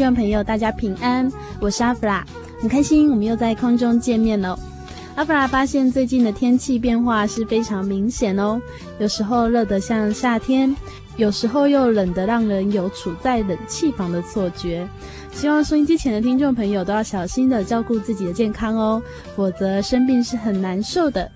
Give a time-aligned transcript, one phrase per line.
[0.00, 2.24] 听众朋友，大家平安，我是阿弗拉，
[2.58, 4.58] 很开心我们又在空中见面了。
[5.14, 8.58] 阿弗拉发现最近的天气变化是非常明显哦，
[8.98, 10.74] 有时候热得像夏天，
[11.18, 14.88] 有时候又冷得让人有处在冷气房的错觉。
[15.32, 19.02] 希望收音机前的听众朋友都要小心的照顾自己的健康哦，
[19.36, 21.30] 否则生病是很难受的。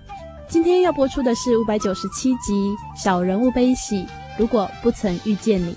[0.49, 2.55] 今天要播出的是五百九十七集
[2.97, 3.97] 《小人物悲喜》，
[4.39, 5.77] 如果不曾遇见你。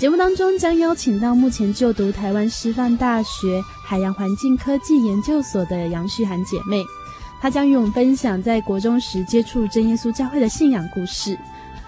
[0.00, 6.82] 节目当中将邀请到目前就读台湾师范大学海洋环境科技研究所的杨旭涵姐妹，
[7.38, 11.38] 她将与我们分享在国中时接触真耶稣教会的信仰故事。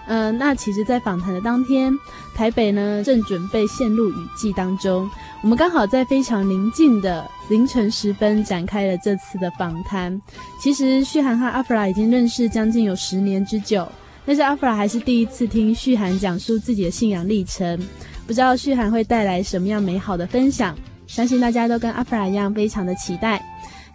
[0.08, 1.90] 嗯、那其实，在访谈的当天，
[2.34, 5.10] 台北呢正准备陷入雨季当中，
[5.40, 10.20] 我们刚好在非常宁静的凌晨时分展开了这次的访谈。
[10.60, 13.90] 其实，旭涵和阿弗拉已经认识将近有十年之久。
[14.24, 17.78] 但是阿弗拉还是第一次听旭涵讲述自己的信仰历程，
[18.26, 23.44] 不知道旭涵会带来什么样美好的分享，相信大家都跟阿弗拉一样非常的期待。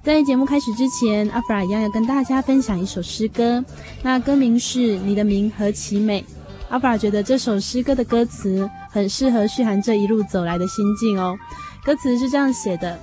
[0.04, 3.64] 在节目开始之前，阿弗拉一样要跟大家分享一首诗歌，
[4.02, 6.22] 那歌名是《你的名何其美》。
[6.70, 11.38] 阿弗拉觉得这首诗歌的歌词很适合旭涵这一路走来的心境哦。
[11.86, 13.00] 歌词是这样写的：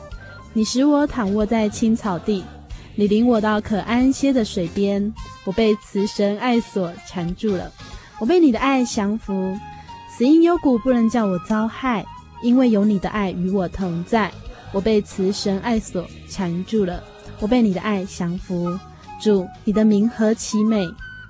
[0.52, 2.44] 你使我躺卧在青草地。
[2.96, 5.12] 你领我到可安歇的水边，
[5.44, 7.70] 我被慈神爱所缠住了，
[8.20, 9.58] 我被你的爱降服，
[10.16, 12.04] 死因幽谷不能叫我遭害，
[12.42, 14.30] 因为有你的爱与我同在。
[14.72, 17.02] 我被慈神爱所缠住了，
[17.40, 18.78] 我被你的爱降服。
[19.20, 20.84] 主，你的名何其美，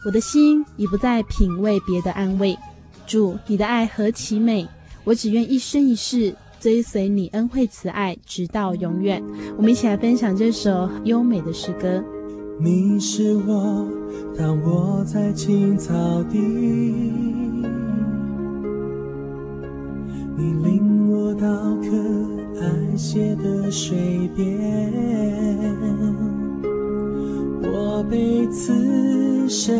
[0.04, 2.58] 我的心已不再品味别的安慰。
[3.06, 4.66] 主，你的爱何其美，
[5.04, 6.34] 我只愿一生一世。
[6.64, 9.22] 追随你恩惠慈爱，直到永远。
[9.58, 12.02] 我们一起来分享这首优美的诗歌。
[12.58, 13.86] 你是我
[14.34, 15.92] 躺卧在青草
[16.22, 16.38] 地，
[20.38, 21.46] 你领我到
[21.82, 21.90] 可
[22.62, 24.90] 安歇的水边，
[27.60, 29.78] 我被此神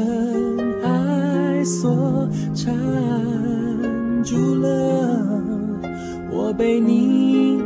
[0.82, 2.76] 爱所缠
[4.22, 5.32] 住了。
[6.34, 7.62] 我被你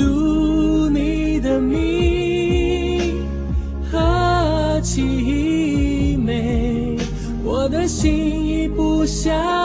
[0.00, 3.22] 读你的名
[3.92, 6.96] 和其美，
[7.44, 9.59] 我的心已不想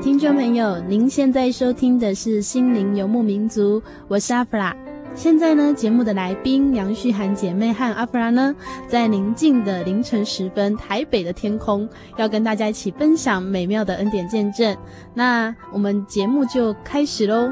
[0.00, 4.74] 听众朋友，您现在收听的是《心灵游牧民族》，我是阿弗拉。
[5.16, 8.54] 现在呢，节目的来宾杨旭涵姐妹和阿弗拉呢，
[8.86, 14.76] 在宁静的凌晨时分，台北的天空，要跟大家一起分享美妙的恩典见证。
[15.14, 17.50] 那我们节目就开始喽。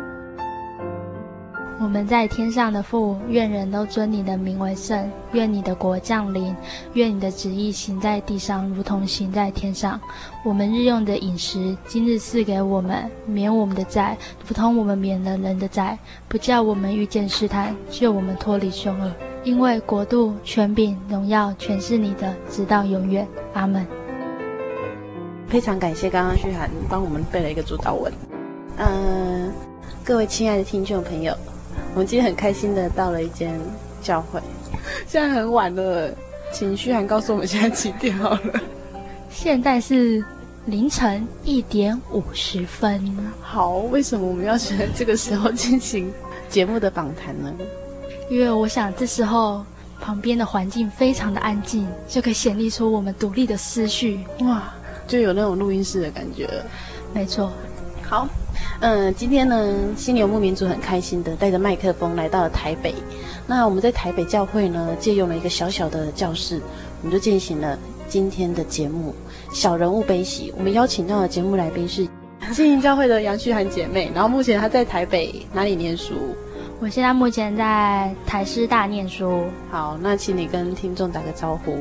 [1.78, 5.10] 我们在天上的父，愿人都尊你的名为圣。
[5.32, 6.56] 愿你的国降临，
[6.94, 10.00] 愿你的旨意行在地上，如同行在天上。
[10.42, 14.16] 我们日用的饮食，今日赐给我们，免我们的债，
[14.48, 19.12] 如同我们免了人的债，不叫我们遇见试探，救我们脱离凶恶。
[19.44, 23.28] 因为国度、权柄、荣耀，全是你的，直到永远。
[23.52, 23.86] 阿门。
[25.46, 28.10] 非常感谢刚刚旭涵帮我们背了一个主祷文。
[28.78, 29.52] 嗯、
[30.02, 31.36] 各位亲爱的听众朋友。
[31.94, 33.58] 我们今天很开心的到了一间
[34.02, 34.40] 教会，
[35.08, 36.14] 现在很晚了，
[36.52, 38.60] 请旭涵告诉我们现在几点好了？
[39.30, 40.24] 现在是
[40.66, 43.16] 凌晨一点五十分。
[43.40, 46.12] 好，为什么我们要选在这个时候进行
[46.48, 47.52] 节目的访谈呢？
[48.30, 49.64] 因为我想这时候
[50.00, 54.20] 旁边的环境非常的安静，就可以显露出我们独立的思绪。
[54.40, 54.72] 哇，
[55.06, 56.48] 就有那种录音室的感觉。
[57.14, 57.52] 没错。
[58.02, 58.28] 好。
[58.80, 62.94] 嗯，今天呢，心灵游牧民族很开心的带着麦克风来到了台北。
[63.46, 66.60] 那我们在台北教会呢，借用了一个小小的教室，
[67.02, 69.14] 我们就进行了今天的节目
[69.54, 70.50] 《小人物悲喜》。
[70.58, 72.06] 我们邀请到的节目来宾是
[72.52, 76.14] 心灵教会的杨旭涵姐妹，然后目前她在台北哪里念书？
[76.78, 79.44] 我现在目前在台师大念书。
[79.70, 81.78] 好，那请你跟听众打个招呼。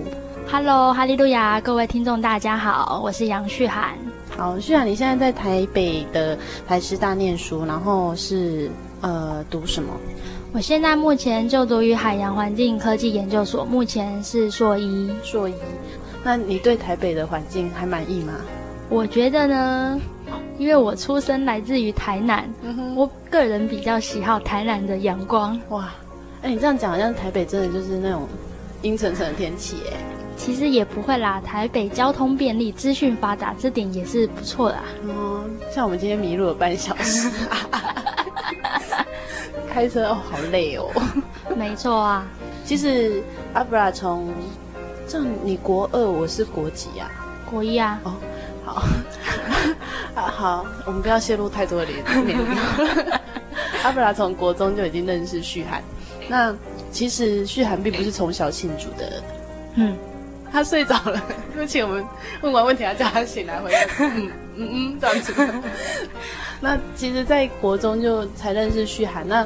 [0.50, 3.95] Hello，哈利路亚，各位听众大家好，我是杨旭涵。
[4.37, 6.37] 好，絮涵，你现在在台北的
[6.67, 8.69] 台师大念书，然后是
[9.01, 9.89] 呃读什么？
[10.51, 15.09] 我现在目前就读于海洋环境科技研究所，目前是硕一。
[15.23, 15.53] 硕一，
[16.23, 18.33] 那你对台北的环境还满意吗？
[18.89, 19.99] 我觉得呢，
[20.57, 25.59] 因为我出生来自于台南，嗯，我个人比较喜好台南的阳光。
[25.69, 25.93] 哇，
[26.41, 28.27] 哎，你这样讲，好像台北真的就是那种
[28.81, 30.14] 阴沉沉的天气，哎。
[30.37, 34.77] 其实也不会啦，台北交通便利，资讯发达，这点也是不错的。
[35.04, 37.30] 嗯，像我们今天迷路了半小时，
[39.71, 40.89] 开车哦，好累哦。
[41.56, 42.25] 没错啊，
[42.65, 43.23] 其实
[43.54, 44.31] 阿布拉从
[45.07, 47.09] 这样，你国二，我是国几啊？
[47.49, 47.99] 国一啊。
[48.04, 48.13] 哦，
[48.63, 48.83] 好，
[50.15, 52.37] 啊好，我们不要泄露太多的年龄。
[53.83, 55.81] 阿布拉从国中就已经认识旭涵，
[56.27, 56.54] 那
[56.92, 59.23] 其实旭涵并不是从小信主的，
[59.75, 59.95] 嗯。
[60.52, 61.21] 他睡着了，
[61.54, 62.04] 对不起，我们
[62.42, 63.80] 问完问题要叫他醒来回答。
[64.06, 65.33] 嗯嗯嗯，这样子。
[66.61, 69.45] 那其实，在国中就才认识旭涵，那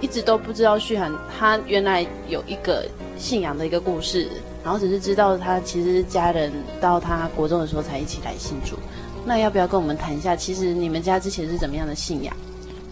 [0.00, 2.86] 一直都不知道旭涵他原来有一个
[3.18, 4.28] 信仰的一个故事，
[4.64, 8.78] 然后只是知道他其实是家人到他国中的时候才一起来信主。
[9.24, 12.34] 那要不要跟我们谈一下，其实你们家之前是怎么样的信仰？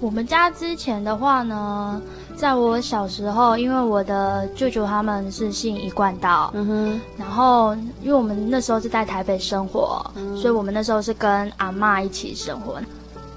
[0.00, 2.00] 我们家之前的话呢，
[2.36, 12.78] 在我小时候，因为我的舅舅他们是信一贯道，嗯哼，然后因为我们那时候是在台北生活，嗯，所以我们那时候是跟阿妈一起生活。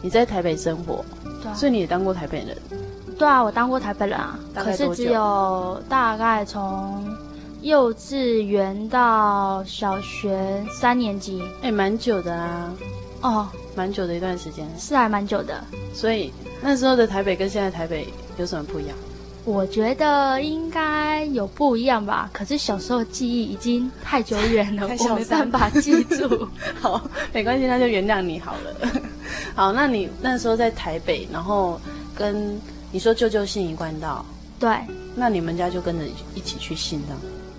[0.01, 1.03] 你在台北生活，
[1.41, 2.57] 对啊，所以你也当过台北人？
[3.17, 7.03] 对啊，我当过台北人啊，可是只有大概从
[7.61, 12.73] 幼稚园到小学三年级，哎，蛮久的啊，
[13.21, 13.47] 哦，
[13.77, 16.34] 蛮久的一段时间，是还蛮久的，所以。
[16.60, 18.07] 那时候的台北跟现在台北
[18.38, 18.98] 有什么不一样？
[19.46, 26.48] 我觉得应该有不一样吧，可是小时候记忆已经太久远了， 我没办法记住。
[26.81, 27.00] 好，
[27.31, 28.91] 没关系，那就原谅你好了。
[29.53, 31.79] 好，那你那时候在台北，然后
[32.15, 32.60] 跟
[32.91, 34.25] 你说舅舅信宜关道，
[34.60, 34.75] 对，
[35.15, 37.15] 那你们家就跟着一起去信的？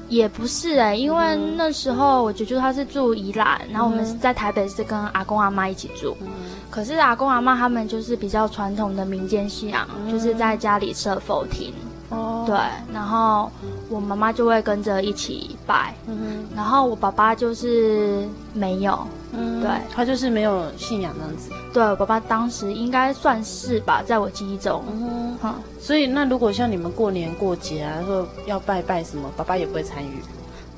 [0.08, 6.16] 也不是哎、欸，因为那时候我舅舅他是住宜兰，嗯、然后我们在台北是跟阿公阿妈一起住。
[6.22, 6.28] 嗯、
[6.70, 11.72] 可是阿公阿妈他们就是比较传统的民间信仰，嗯、就是在家里设佛厅。
[12.10, 12.56] 哦，对，
[12.90, 13.50] 然后
[13.90, 15.94] 我妈妈就会跟着一起拜。
[16.06, 18.98] 嗯，然后我爸爸就是没有。
[19.32, 21.50] 嗯，对，他就是没有信仰这样子。
[21.72, 24.82] 对，我爸爸当时应该算是吧，在我记忆中。
[24.90, 30.22] 嗯哼，所以那如果像你们过年过节啊，说要拜拜什么，爸爸也不会参与。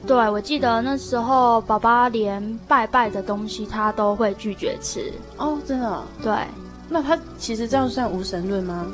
[0.07, 5.13] 对，我记得那时候爸爸连拜拜的东西他都会拒绝吃。
[5.37, 6.03] 哦，真的？
[6.23, 6.33] 对。
[6.89, 8.87] 那他其实这样算无神论吗？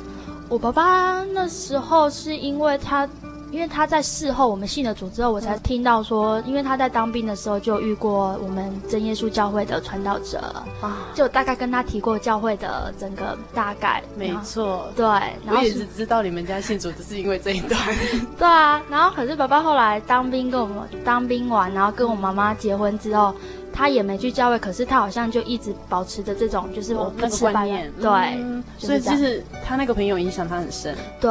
[0.49, 3.09] 我爸爸那时候是因为他。
[3.51, 10.39] 因为他在事后我们信了主之后，我才听到说，因为他在当兵的时候就遇过我们真耶稣教会的传道者
[10.81, 14.03] 啊，就大概跟他提过教会的整个大概。
[14.17, 15.05] 没错，对。
[15.05, 17.79] 然后我也只知道你们家信主只是因为这一段。
[18.37, 23.33] 对啊，然后可是爸爸后来当兵跟我们当兵完，然后跟我妈妈结婚之后。
[23.77, 27.67] 他也没去教会，可是他好像就一直保持着这种，就是我不吃饭。
[27.67, 28.09] 对，
[28.41, 30.95] 嗯、所以其实他那个朋友影响他很深。
[31.21, 31.29] 对，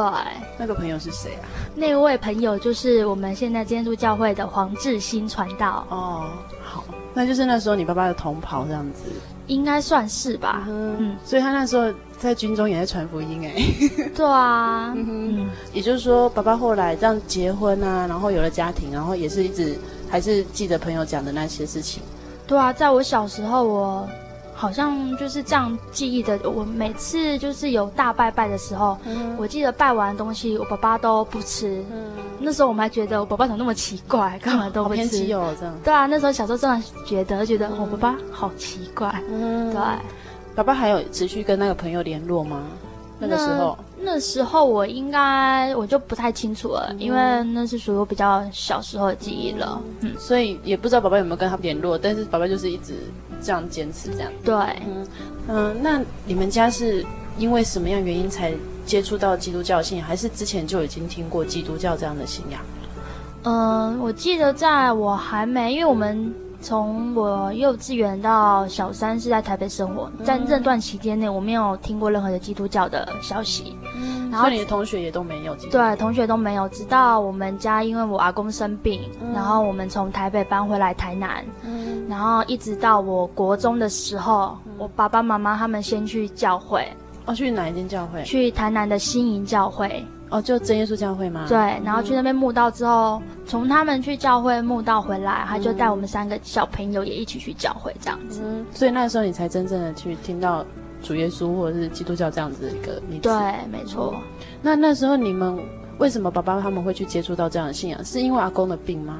[0.57, 1.43] 那个朋友是谁啊？
[1.75, 5.85] 那位朋友就是我们现在基督教会的黄志新传道。
[5.89, 6.29] 哦，
[6.63, 9.03] 好，那就是那时候你爸爸的同袍这样子，
[9.47, 10.63] 应该算是吧。
[10.69, 13.61] 嗯，嗯，所以他那时候在军中也在传福音哎。
[14.15, 14.95] 对啊，
[15.73, 19.77] 也就是说，爸爸后来这样结婚啊，然后有了家庭，然后也是一直
[20.09, 22.01] 还是记得朋友讲的那些事情。
[22.47, 24.07] 对啊，在我小时候，我
[24.55, 26.39] 好像就是这样记忆的。
[26.49, 31.83] 我每次就是有大拜拜的时候，嗯、我记得拜完的东西，我爸爸都不吃。
[31.91, 34.95] 嗯、那时候我们还觉得我爸爸怎么那么奇怪，干嘛都不吃？
[34.95, 35.75] 偏激哦，这样。
[35.83, 39.13] 对啊，那时候小时候真的觉得觉得我爸爸好奇怪。
[39.29, 39.81] 嗯，对。
[40.55, 42.63] 爸爸还有持续跟那个朋友联络吗？
[43.19, 49.81] 那个时候，那时候我应该我就不太清楚了，嗯、因为那是属于我比较小时候的记忆了。
[50.01, 52.93] 嗯，嗯，所以也不知道爸爸有没有跟他联络，但是爸爸就是一直
[53.41, 54.31] 这样坚持这样。
[54.43, 55.07] 对，嗯
[55.47, 57.05] 嗯，那你们家是
[57.37, 58.53] 因为什么样原因才
[58.85, 62.61] 接触到基督教信仰，还是之前就已经听过基督教这样的信仰？
[63.43, 66.33] 嗯，我记得在我还没，因为我们。
[66.59, 73.77] 从我幼稚园到小三是在台北生活，在这段期间内，我没有听过任何的基督教的消息。
[73.97, 75.55] 嗯，然后你的同学也都没有。
[75.71, 76.69] 对，同学都没有。
[76.69, 81.43] 直到我们家因为我阿公生病，嗯、然后我们从台北搬回来台南。
[81.63, 86.87] 嗯，然后一直到我国中的时候，嗯、我爸爸妈妈他们先去教会。
[87.25, 88.23] 哦，去哪一间教会？
[88.23, 90.05] 去台南的新营教会。
[90.29, 91.45] 哦，就真耶稣教会吗？
[91.47, 98.41] 对，然后去那边慕道之后，从、嗯、他们去教会慕道回来，他就带我们三个小朋友也一起去教会这样子。
[98.43, 100.65] 嗯，所以那时候你才真正的去听到
[101.07, 103.29] 主耶稣或者是基督教这样子的一个名词。
[103.29, 104.13] 对，没错。
[104.61, 105.57] 那那时候你们
[105.99, 108.03] 为什么爸爸他们会去接触到这样的信仰？
[108.03, 109.19] 是因为阿公的病吗？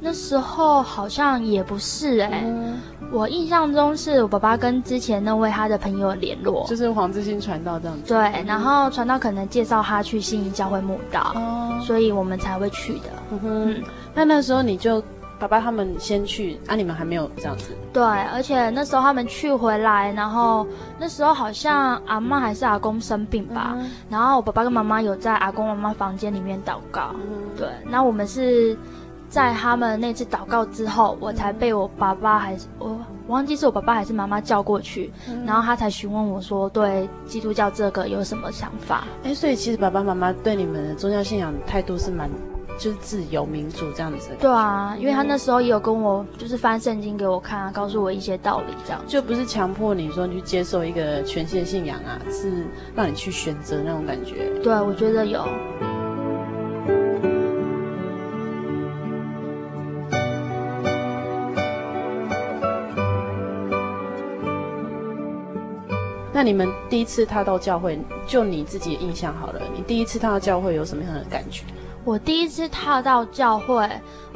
[0.00, 2.78] 那时候好像也不是哎、欸，嗯、
[3.10, 8.04] 我印象中是我爸爸跟之前那位他的朋友联络，就是黄志新传道这样子。
[8.06, 13.10] 对，嗯、然后传道可能介绍他去信义教会墓道，哦、所以我们才会去的。
[13.32, 13.82] 嗯哼，嗯，
[14.14, 15.02] 那那时候你就
[15.38, 17.72] 爸爸他们先去，啊，你们还没有这样子。
[17.92, 20.66] 对，而且那时候他们去回来，然后
[20.98, 27.14] 那时候好像阿妈还是阿公生病吧，嗯、然后我爸爸跟妈妈有在阿公妈妈房间里面祷告。
[27.14, 28.76] 嗯，对，那我们是。
[29.30, 32.88] 在他们那次祷告之后，我才被我爸爸还是我，
[33.26, 39.04] 我忘记是我爸爸还是妈妈叫过去，嗯、然后他才询问我说，对基督教这个有什么想法？
[39.24, 42.26] 哎，所以其实爸爸妈妈对你们的宗教信仰态度是蛮，
[42.78, 44.30] 就是自由民主这样子。
[44.38, 54.48] 对啊，因为他那时候也有跟我就是翻圣经给我看啊，告诉我一些道理，这样就不是强迫你说你去接受一个全新的信仰啊，是让你去选择那种感觉。
[54.62, 55.44] 对，我觉得有。
[66.32, 69.60] 那你们第一次踏到教会，就你自己的印象好了。
[69.74, 71.64] 你第一次踏到教会有什么样的感觉？
[72.08, 73.86] 我第一次踏到教会，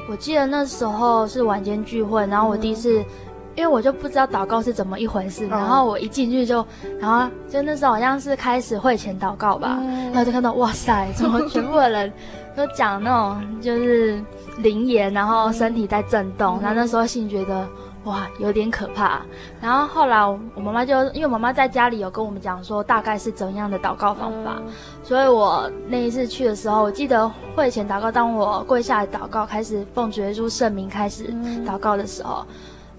[0.07, 3.07] 我记得那时候是晚间聚会，然后我第一次，嗯、
[3.57, 6.63] 因为我就不知道祷告是怎么一回事，嗯、然后我一进去就，
[7.01, 12.13] 然后就那时候好像是开始会前祷告吧，嗯、然后就看到哇塞，怎么全部的人
[12.55, 14.23] 都讲那种就是
[14.59, 17.67] 灵言，然后身体在震动，嗯、然后那时候心里觉得。
[18.05, 19.23] 哇，有点可怕。
[19.61, 24.73] 然后后来我妈妈就因为妈妈在家里有跟我们讲说大概是怎样的祷告方法，嗯、
[25.05, 31.33] 所以我那一次去的时候，我记得会前祷告，当我跪下来祷告，开始奉主耶稣圣名开始
[31.65, 32.45] 祷告的时候，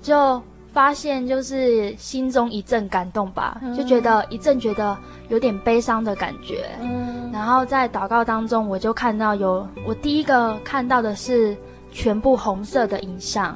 [0.01, 0.41] 就
[0.71, 6.65] 发现就是心中一阵感动吧，就觉得一阵觉得有点悲伤的感觉。
[6.81, 11.55] 嗯、然后在祷告当中，我就看到有我第一个看到的是
[11.91, 13.53] 全部红色的影像。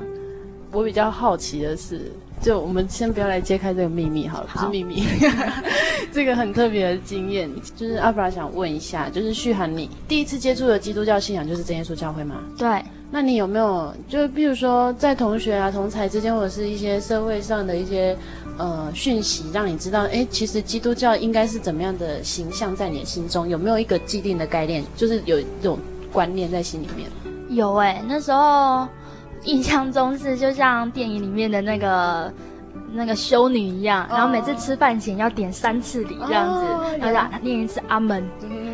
[0.77, 5.03] 我比较好奇的是，就我们先不要来揭开这个秘密好了，好，不是秘密，
[6.13, 12.35] 这个很特别的经验，就是阿布拉想问一下，就是旭涵，你第一次接触的基督教信仰就是真耶稣教会吗？
[12.59, 12.83] 对。
[13.09, 18.15] 那你有没有，就比如说在同学啊、同才之间，或者是一些社会上的一些
[18.59, 23.49] 呃讯息，让你知道，哎，其实基督教应该是怎么样的形象在你的心中？
[23.49, 25.79] 有没有一个既定的概念，就是有这种
[26.11, 27.09] 观念在心里面？
[27.49, 28.87] 有哎、欸，那时候。
[29.47, 32.31] 印象中是就像电影里面的那个
[32.91, 38.23] 那个修女一样，然后每次吃饭前要点三次礼这样子，然后就念一次阿门，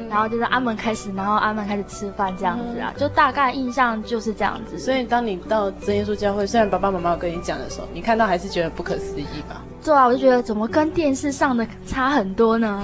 [0.10, 4.78] 然后就是阿门开始，然后阿门开始吃饭这样子啊，就大概印象就是这样子。
[4.80, 9.62] 所以当你到真耶稣教会，虽然爸爸妈妈有跟你讲的时候，你看到还是觉得不可思议吧？
[9.84, 12.82] 对啊，我就觉得怎么跟电视上的差很多呢？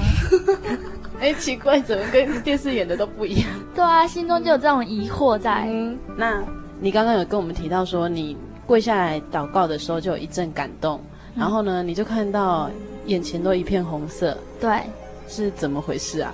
[1.19, 3.49] 哎，奇怪，怎么跟电视演的都不一样？
[3.75, 5.65] 对啊，心中就有这种疑惑在。
[5.67, 6.41] 嗯，那。
[6.81, 10.99] 你刚刚有跟我们提到说，你跪下来祷告的时候就有一阵感动，
[11.35, 12.69] 嗯、然后呢，你就看到
[13.05, 14.81] 眼前都一片红色，对，
[15.27, 16.33] 是怎么回事啊？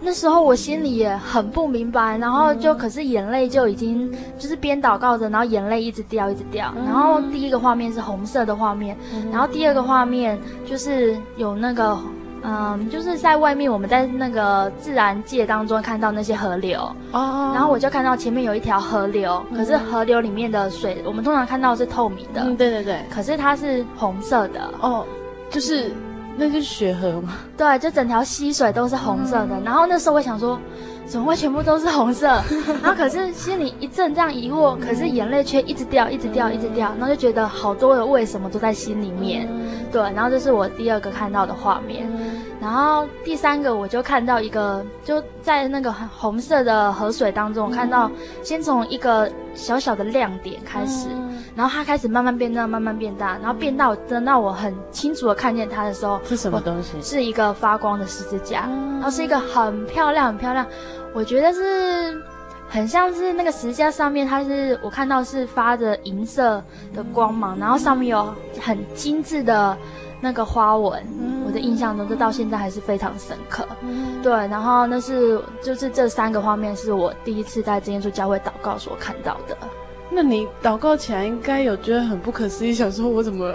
[0.00, 8.94] 那时候我心里也很不明白，然后就可是眼泪就已经就是边祷告着，然后眼泪一直掉一直掉，然后第一个画面是红色的画面，
[9.32, 11.98] 然后第二个画面就是有那个。
[12.42, 16.80] 嗯，就是在外面，我们在那个自然界当中看到那些河流
[17.12, 25.04] 哦，然后我就看到前面有一条河流，可是河流里面的水，我们通常看到是透明的，嗯，对对对，可是它是红色的哦，
[25.50, 25.90] 就是
[26.36, 27.38] 那就是血河吗？
[27.56, 30.58] 对，就整条溪水都是红色的，然后那时候我想说。
[31.06, 32.26] 怎么会全部都是红色？
[32.82, 39.48] 然后可是心里一阵这样疑惑，可是眼泪却一直掉，一直掉，一直掉，然后就觉得好多的为什么都在心里面。
[39.92, 42.06] 对，然后这是我第二个看到的画面，
[42.60, 48.10] 然后第三个我就看到一个，就在那个红色的河水当中，我看到
[48.42, 51.06] 先从一个小小的亮点开始，
[51.56, 57.00] 然后它开始慢慢变大，慢慢变大，然后变到等到我很清楚的看见它的时候，是什么东西？
[57.00, 60.66] 是一个发光的十字架，然后是一个很漂亮、很漂亮。
[61.14, 62.22] 我觉得是
[62.68, 66.62] 很像是那个十字架上面，它是我看到是发着银色
[66.94, 69.74] 的光芒，然后上面有很精致的
[70.20, 71.02] 那个花纹。
[71.46, 73.66] 我的印象中，这到现在还是非常深刻。
[74.22, 79.56] 对，然后那是就是这三个画面是我第一次在真耶稣教会祷告所看到的。
[80.16, 83.52] 那你祷告起来应该有觉得很不可思议，想说我怎么？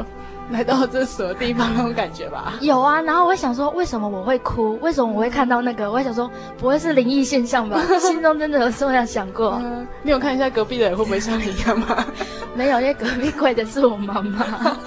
[0.52, 2.54] 来到这什么地方那种感觉吧？
[2.62, 4.78] 有啊，然后我会想说，为什么我会哭？
[4.82, 5.90] 为什么我会看到那个？
[5.90, 7.82] 我会想说，不会是灵异现象吧？
[8.00, 9.60] 心中真的有这样想过。
[9.64, 12.06] 嗯，你有看一下隔壁的人会不会像你一样吗？
[12.54, 14.78] 没有，因为隔壁跪的是我妈妈。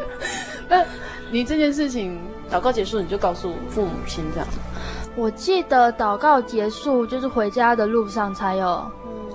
[0.66, 0.84] 那
[1.30, 2.18] 你这件事情
[2.50, 4.48] 祷告结束，你就告诉父母亲这样？
[5.16, 8.88] 我记得祷告结束就是回家的路上才有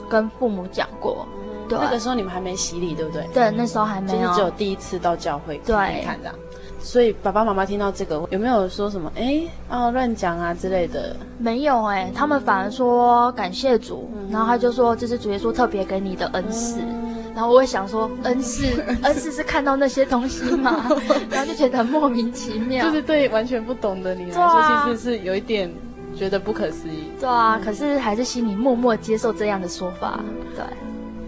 [0.08, 1.28] 跟父母讲过。
[1.68, 3.28] 对那个时候你们还没洗礼，对不对？
[3.34, 6.36] 对，那时候还没有，就是只有第一次到教会对看这样。
[6.80, 9.10] 所以爸爸妈妈听到这个，有没有说什么？
[9.16, 11.16] 哎，啊，乱讲啊之类的？
[11.38, 16.82] 没有哎、欸，他们反而说感谢主，嗯、然后他就说这是主耶稣特别给你的恩赐。
[16.82, 18.66] 嗯、然后我会想说， 恩赐，
[19.02, 20.86] 恩赐是看到那些东西吗？
[21.32, 22.86] 然后就觉得莫名其妙。
[22.86, 25.72] 就是对完全不懂的你来说，啊、其实是有一点
[26.18, 27.10] 觉得不可思议。
[27.18, 30.20] 对啊，可是还是心里默默接受这样的说法。
[30.54, 30.66] 对。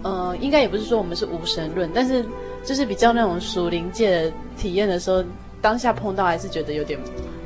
[0.06, 2.24] 呃，应该也不是说我们是无神论，但是
[2.64, 5.24] 就是比较那种属灵界的体验的时候，
[5.60, 6.98] 当下碰到还是觉得有点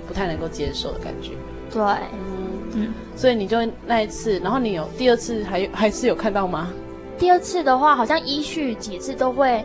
[0.07, 1.31] 不太能够接受的感觉。
[1.73, 6.71] 对，嗯嗯，所以你就那一次，然后你有第二次还还是有看到吗？
[7.19, 9.65] 第二次的话，好像依序几次都会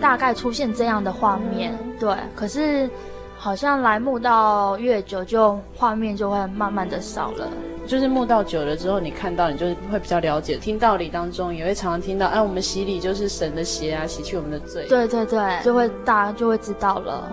[0.00, 2.90] 大概出现这样的画面，嗯、对，可是。
[3.34, 7.48] 好像来慕到越久，就画面就会慢慢的少了。
[7.86, 10.56] 就是慕道久了之后，你看到你就会比较了解。
[10.56, 14.86] 听道理当中也会常常听到，哎、啊，我们洗礼就是神的血啊，洗去我们的罪。
[14.88, 17.30] 对对对，就会大家就会知道了。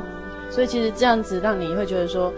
[0.49, 2.33] 所以其实这样子让你会觉得说，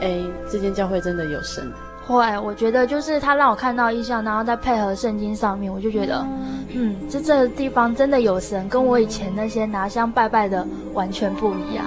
[0.00, 1.70] 哎，这间教会真的有神。
[2.06, 6.24] 会，我觉得就是他让我看到意象，然后再配合圣经上面，我就觉得，
[6.72, 11.84] 嗯，这这个地方真的有神，跟我以前那些拿香拜拜的完全不一样。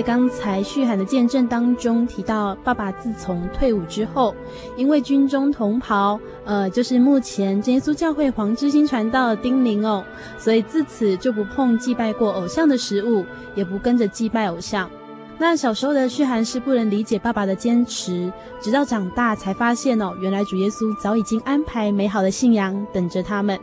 [0.00, 4.34] 在刚才旭涵的见证当中提到，爸爸自从退伍之后，
[4.74, 10.02] 因为军中同袍，呃，就是目前耶稣教会黄之心传道的叮咛哦，
[10.38, 14.88] 所以自此就不碰祭拜过偶像的食物，也不跟着祭拜偶像。
[15.36, 23.60] 那小时候的旭涵是不能理解爸爸的坚持，直到长大才发现哦，原来主耶稣早已经安排美好的信仰等着他们。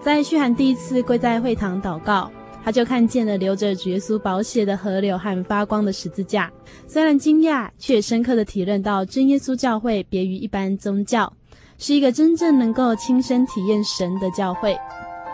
[0.00, 2.30] 在旭涵第一次跪在会堂祷告，
[2.64, 6.50] 他就看见了流着主耶稣宝血的河流和发光的十字架。
[6.86, 11.30] 虽然惊讶，却深刻的体认到真耶稣教会别于一般宗教，
[11.76, 14.74] 是一个真正能够亲身体验神的教会。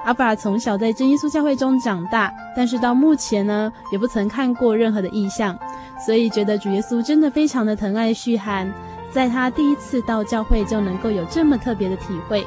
[0.04, 5.56] 阿弗拉从小在真耶稣教会中长大，但是到目前呢，也不曾看过任何的异象，
[6.04, 8.72] 所以觉得主耶稣真的非常的疼爱旭涵，
[9.12, 12.44] 在他第一次到教会就能够有这么特别的体会。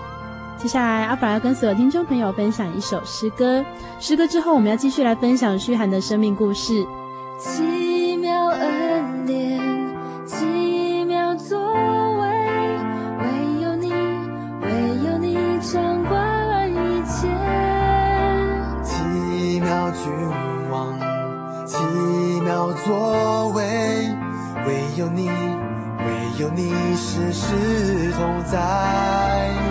[0.57, 3.63] 接下来，阿弗拉要跟所有听众朋友分享一首诗歌，
[3.99, 6.85] 诗歌之后，我们要继续来分享虚涵的生命故事。
[7.37, 9.59] 奇妙恩典，
[10.25, 11.59] 奇妙作
[12.21, 12.27] 为，
[13.19, 13.91] 唯有你，
[14.61, 14.69] 唯
[15.05, 17.27] 有你掌管一切。
[18.83, 19.91] 奇妙。
[19.91, 20.11] 君
[20.71, 20.99] 王，
[21.65, 21.77] 奇
[22.41, 23.63] 妙作为，
[24.65, 26.05] 唯有你，唯
[26.39, 29.62] 有你，时时同在。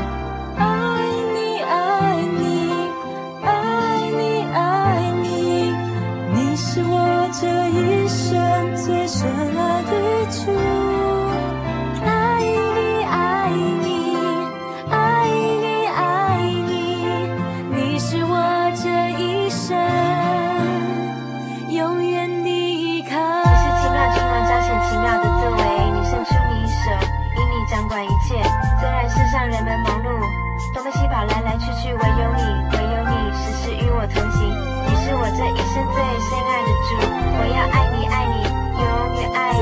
[35.73, 38.35] 最深爱的主，我要爱你，爱你，
[38.79, 38.85] 永
[39.17, 39.61] 远爱你。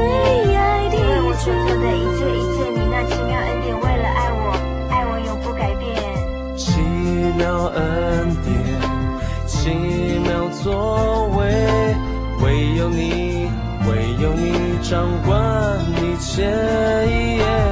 [0.97, 4.43] 因为我所做的一切一切，你那奇妙恩典，为了爱我，
[4.91, 5.87] 爱我永不改变。
[6.57, 6.81] 奇
[7.37, 8.51] 妙恩典，
[9.47, 9.59] 奇
[10.25, 11.39] 妙作为，
[12.43, 13.49] 唯有你，
[13.89, 17.70] 唯有你掌管一切。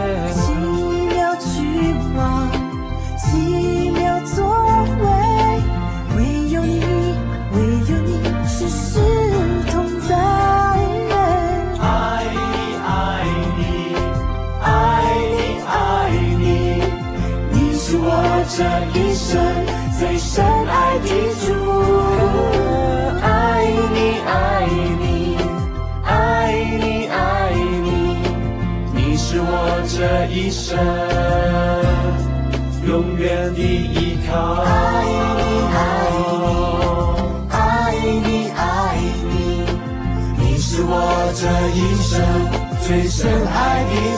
[42.88, 44.17] 最深爱你。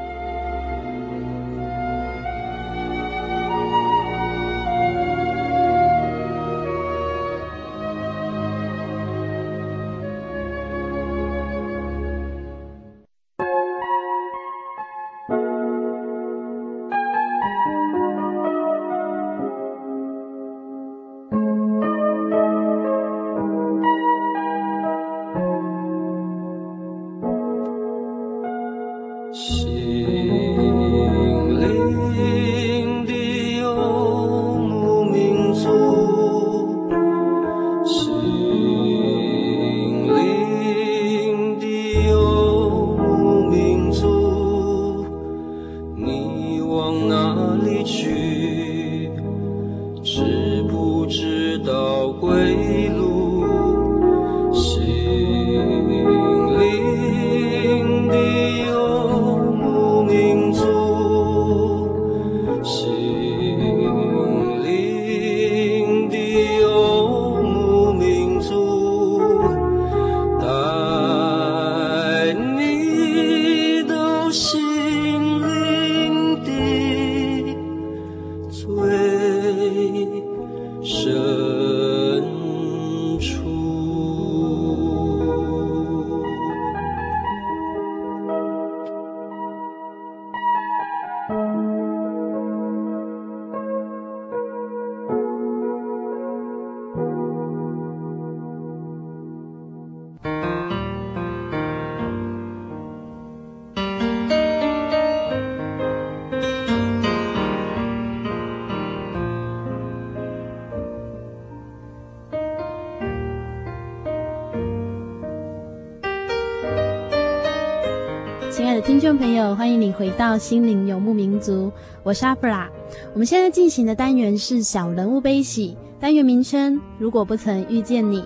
[119.11, 121.69] 众朋友，欢迎你回到心灵游牧民族，
[122.01, 122.69] 我是阿弗拉。
[123.11, 128.23] 我们现在进行的单元是小人物悲喜，单元名称如果不曾遇见你。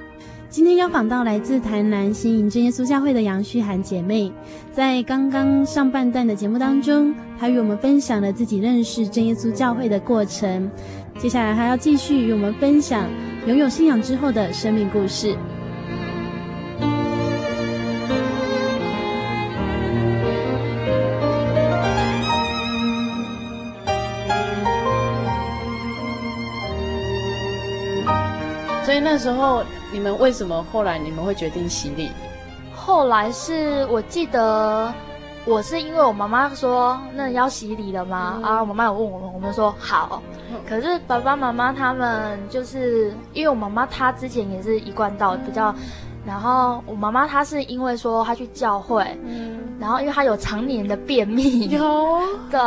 [0.47, 4.31] 今天邀访到来自台南新营真耶稣教会的杨旭涵姐妹，
[4.71, 10.69] 在刚刚上半段的节目当中，她与我们分享了自己认识真耶稣教会的过程。
[11.17, 13.09] 接下来还要继续与我们分享
[13.47, 15.35] 拥有信仰之后的生命故事。
[29.15, 32.11] 那时候你们为什么后来你们会决定洗礼？
[32.75, 34.93] 后来是我记得
[35.45, 38.41] 我是因为我妈妈说那要洗礼了吗？
[38.43, 40.21] 啊、嗯，我妈妈有问我们，我们说好。
[40.67, 45.73] 可是爸爸妈妈他们就是因为我妈妈她之前也是一贯道比较。
[46.25, 52.59] 然后我妈妈她是因为说她去教会，嗯，然后因为她有常年的便秘，有， 对，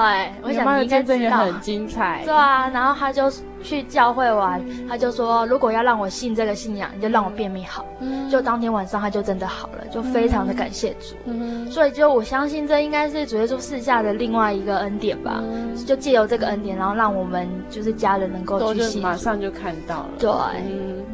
[0.43, 3.31] 我想你应该知道，很精彩，对啊，然后她就
[3.63, 20.31] 去教会玩，她就说如果要让我信这个信仰，你就让我便秘好，嗯，就当天晚上她就真的好了，就非常的感谢主，嗯，所以就我相信这应该是主耶稣赐下的另外一个恩典吧，嗯，就借由这个恩典，然后让我们就是家人能够去信，马上就看到了，对，
[20.69, 21.05] 嗯。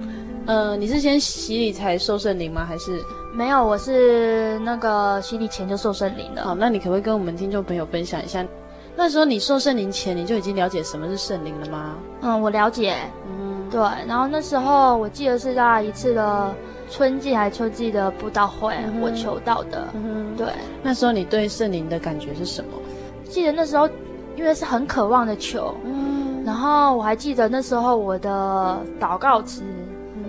[0.47, 2.67] 呃，你是先洗礼才受圣灵吗？
[2.67, 3.03] 还是
[3.35, 3.65] 没有？
[3.65, 6.43] 我是那个洗礼前就受圣灵了。
[6.45, 8.45] 好，那你可不可以跟我们听众朋友分享一下，
[8.95, 11.97] 那时候你受圣灵前你就已经了解什么是圣灵了吗？
[12.21, 12.95] 嗯，我了解。
[13.27, 13.81] 嗯，对。
[14.07, 16.55] 然后那时候我记得是在一次的
[16.91, 19.89] 春季还是秋季的布道会，嗯、我求到的。
[19.95, 20.47] 嗯，对。
[20.83, 22.71] 那时候你对圣灵的感觉是什么？
[23.31, 23.89] 记得那时候
[24.37, 25.75] 因为是很渴望的求。
[25.85, 26.45] 嗯。
[26.45, 29.63] 然后我还记得那时候我的祷告词。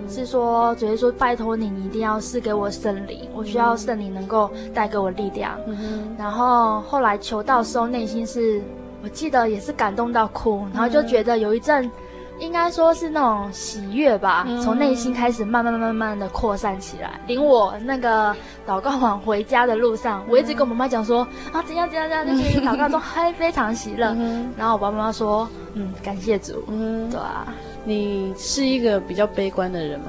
[0.08, 5.58] 是说，主耶稣拜托你，你一定要赐给我圣灵，我需要圣灵能够带给我力量。
[5.66, 8.62] 嗯、然后后来求到时候，内心是
[9.02, 11.90] 我记得也是感动到哭，然后就觉得有一阵
[12.38, 17.18] 应该说是那种喜悦吧，从内、嗯、心开始慢慢慢慢的扩散起来。
[17.26, 18.34] 领我那个
[18.66, 24.14] 祷告往回家的路上，我一直跟我妈妈讲说啊，怎样怎样怎样， 就是祷告中还非常喜乐。
[24.18, 26.62] 嗯、然后我爸爸妈妈说，嗯，感谢主。
[26.68, 27.54] 嗯，对啊。
[27.86, 30.06] 你是一个比较悲观的人吗？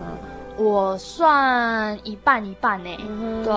[0.57, 2.89] 我算一半一半呢。
[3.07, 3.53] 嗯、对。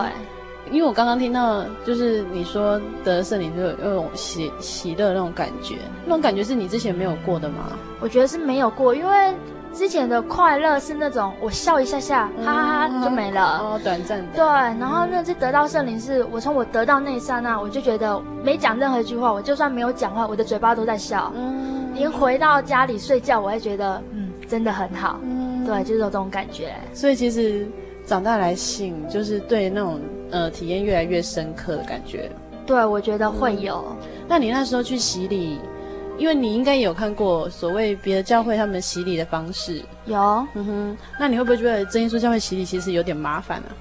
[0.71, 7.73] 因为我刚刚听到，就是你说得圣灵就有那种喜喜乐那种感觉，那种感觉是你之前没有过的吗？
[7.99, 9.35] 我觉得是没有过，因为
[9.73, 14.27] 之前的快乐是那种我笑一下下，哈哈哈就没了，哦，短暂的。
[14.35, 21.33] 对，然后那次得到圣灵是，我从我得到那一刹那，我就觉得没讲任何一句话，我就算没有讲话，我的嘴巴都在笑。
[21.35, 25.19] 嗯，连回到家里睡觉，我也觉得嗯，真的很好。
[25.23, 26.75] 嗯，对，就是有这种感觉。
[26.93, 27.67] 所以其实
[28.05, 30.01] 长大来信，就是对那种。
[30.33, 32.31] 呃，体验越来越深刻的感觉。
[32.65, 33.85] 对，我觉得会有。
[34.01, 35.59] 嗯，那你那时候去洗礼，
[36.21, 39.83] 因为你应该有看过所谓别的教会他们洗礼的方式。
[40.05, 40.19] 有。
[40.55, 40.99] 嗯哼。
[41.19, 43.73] 那你会不会觉得真耶稣教会洗礼其实有点麻烦啊？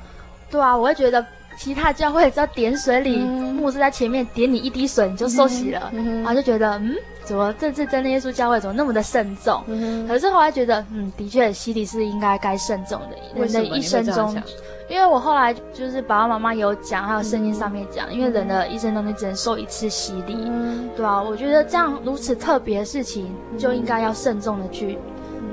[0.49, 1.23] 对啊，我会觉得
[1.58, 9.62] 其他教会只要点水礼，嗯、牧师在前面点你一滴水，你就受洗了，嗯、然后就觉得嗯，怎么这次真的耶稣教会怎么那么的慎重？
[9.67, 14.41] 嗯、可是后来觉得，嗯，的确洗礼是应该该慎重的，人的一生中。
[14.89, 24.97] 因为我后来就是爸爸妈妈有讲，还有圣经上面讲，嗯、因为人的一生中你只能受一次洗礼，嗯、对啊，我觉得这样如此特别的事情，就应该要慎重的去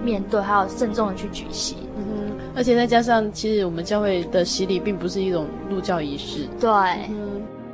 [0.02, 1.78] 面对，还有慎重的去举行。
[1.96, 6.70] 嗯，而且再加上，其实我们教会的洗礼并不是一种入教仪式，对。
[7.10, 7.26] 嗯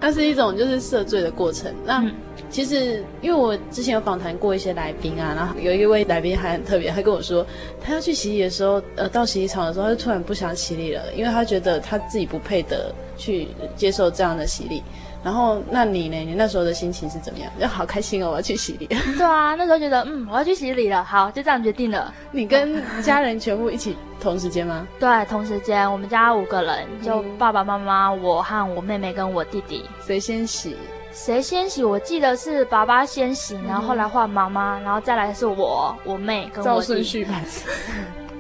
[0.03, 1.73] 它是一种就是赦罪的过程。
[1.85, 2.05] 那
[2.53, 7.45] 其实因为我之前有访谈过一些来宾啊，然后有一位来宾还很特别，他跟我说，
[7.81, 14.83] 他要去洗礼的时候，呃，到洗礼场的时候，他就突然不想洗礼了，因为他觉得他自己不配得去接受这样的洗礼。
[15.25, 16.17] 然后，那你呢？
[16.17, 17.51] 你那时候的心情是怎么样？
[17.61, 18.87] 就好开心哦，我要去洗礼。
[18.89, 21.05] 对啊，那时候觉得，嗯，我要去洗礼了。
[21.05, 22.13] 好，就这样决定了。
[22.33, 24.85] 你跟家人全部一起同时间吗？
[24.99, 25.91] 对，同时间。
[25.91, 29.85] 我们家五个人，就爸爸妈妈、我和我妹妹跟我弟弟。
[30.05, 30.77] 谁先洗？
[31.13, 31.85] 谁先洗？
[31.85, 36.65] 我记得是爸爸先洗，然后后来换妈妈，然后再来是我、我妹跟我。
[36.65, 37.45] 照顺序排。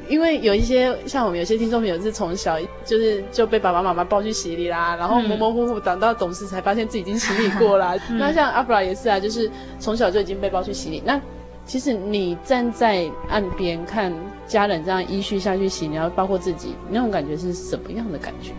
[0.08, 7.94] 因为有一些像我们有些听众朋友是从小就是就被爸爸妈妈抱去洗礼啦，然后模模糊糊长到懂事才发现自己已经洗礼过啦。
[8.10, 11.02] 嗯、 那像阿弗拉也是啊，就是从小就已经被抱去洗礼。
[11.06, 11.18] 那
[11.64, 14.12] 其实你站在岸边看
[14.46, 18.52] 家人这样依序下去洗，然后包括自己那种感觉是什么样的感觉？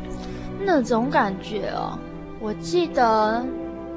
[0.59, 1.99] 那种感觉哦，
[2.39, 3.45] 我记得。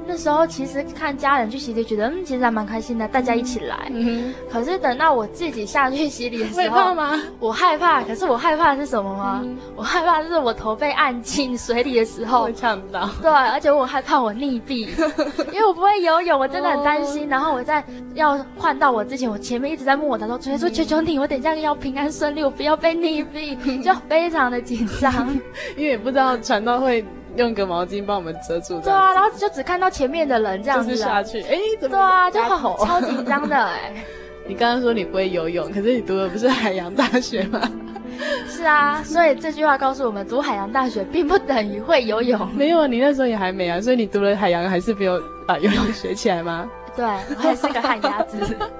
[0.07, 3.87] 那时候其实看家人去洗礼，觉得嗯，其实还蛮开心的，大家一起来。
[3.91, 7.21] 嗯、可是等到我自己下去洗礼的时候，害怕吗？
[7.39, 8.01] 我害怕。
[8.03, 9.41] 可是我害怕的是什么吗？
[9.43, 13.09] 嗯、我害怕的是我头被按进水里的时候会呛到。
[13.21, 14.87] 对，而且我害怕我溺毙，
[15.51, 17.23] 因为我不会游泳，我真的很担心。
[17.25, 25.11] 哦、然后我在要换到我之前，我前面一直在问我，他说：“主耶稣求求你，我等一下要平安顺利，我不要被溺毙。”就非常的紧张，
[25.75, 27.03] 因为也不知道传到会。
[27.37, 28.79] 用个毛巾帮我们遮住。
[28.81, 31.41] 对啊，然后就只看到前面的人这样子下去。
[31.43, 31.95] 哎，怎么？
[31.95, 33.93] 对啊，就好超紧张的哎。
[34.47, 37.61] 你刚刚说你不会游泳，可是你读的不是海洋大学吗？
[38.49, 42.47] 是啊，所以这句话告诉我们，读海洋大学并不等于会游泳。
[42.55, 46.67] 没有，你那时候也还没啊，所以你读了海洋还是没有把游泳学起来吗？
[46.95, 48.37] 对，我还是个旱鸭子。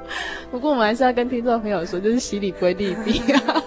[0.50, 3.62] 不过我们还是要跟听众朋友说，就是洗礼不会溺毙啊。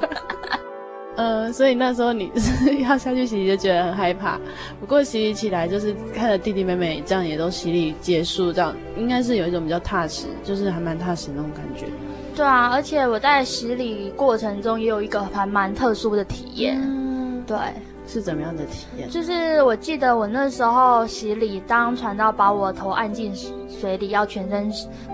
[1.16, 4.38] 呃，所以那时候你是要下去洗礼就觉得很害怕，
[4.80, 11.86] 不过洗礼起来就是看着弟弟妹妹这样也都洗礼结束，这样应该是有一种比较踏实，就是还蛮踏实的那种感觉。
[12.34, 16.80] 对啊，而且我在洗礼过程中也有一个还蛮特殊的体验。
[16.80, 17.58] 嗯，对，
[18.06, 19.10] 是怎么样的体验？
[19.10, 23.34] 就是我记得我那时候洗礼，当传到把我头按进
[23.68, 24.72] 水里，要全身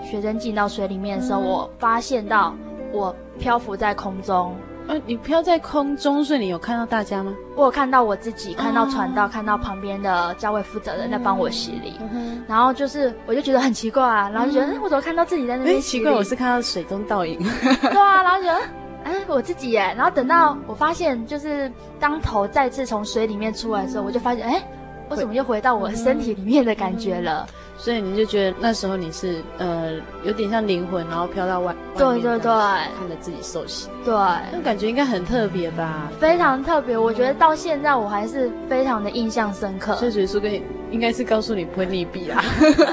[0.09, 2.55] 全身浸到水里面的时候，嗯、我发现到
[2.93, 4.55] 我漂浮在空中。
[4.87, 7.33] 呃、啊，你飘在空中，所以你有看到大家吗？
[7.55, 11.99] 我有看到我自己，看到传道，啊、看到旁边的教会负责人在帮我洗礼。
[12.47, 16.03] 然后就是，我就觉得很奇怪啊，然后就觉得，哎、嗯，我怎么看到自己在那边洗礼？
[16.03, 17.37] 奇怪，我是看到水中倒影。
[17.81, 18.59] 对啊，然后觉得，
[19.03, 19.93] 哎，我自己耶。
[19.97, 24.63] 然后等到我发现，就是当头再次从水里面出来的时候，我就发现，哎，
[25.09, 27.47] 为什么又回到我身体里面的感觉了？
[27.49, 29.91] 嗯所以你就觉得那时候你是呃
[30.23, 34.15] 有点像灵魂，然后飘到外对对对，看着自己受洗，对，
[34.51, 36.11] 那感觉应该很特别吧？
[36.19, 39.95] 非常特别，我觉得到现在我还是非常的印象深刻。
[39.97, 42.43] 所以耶稣跟你应该是告诉你不会溺毙啊，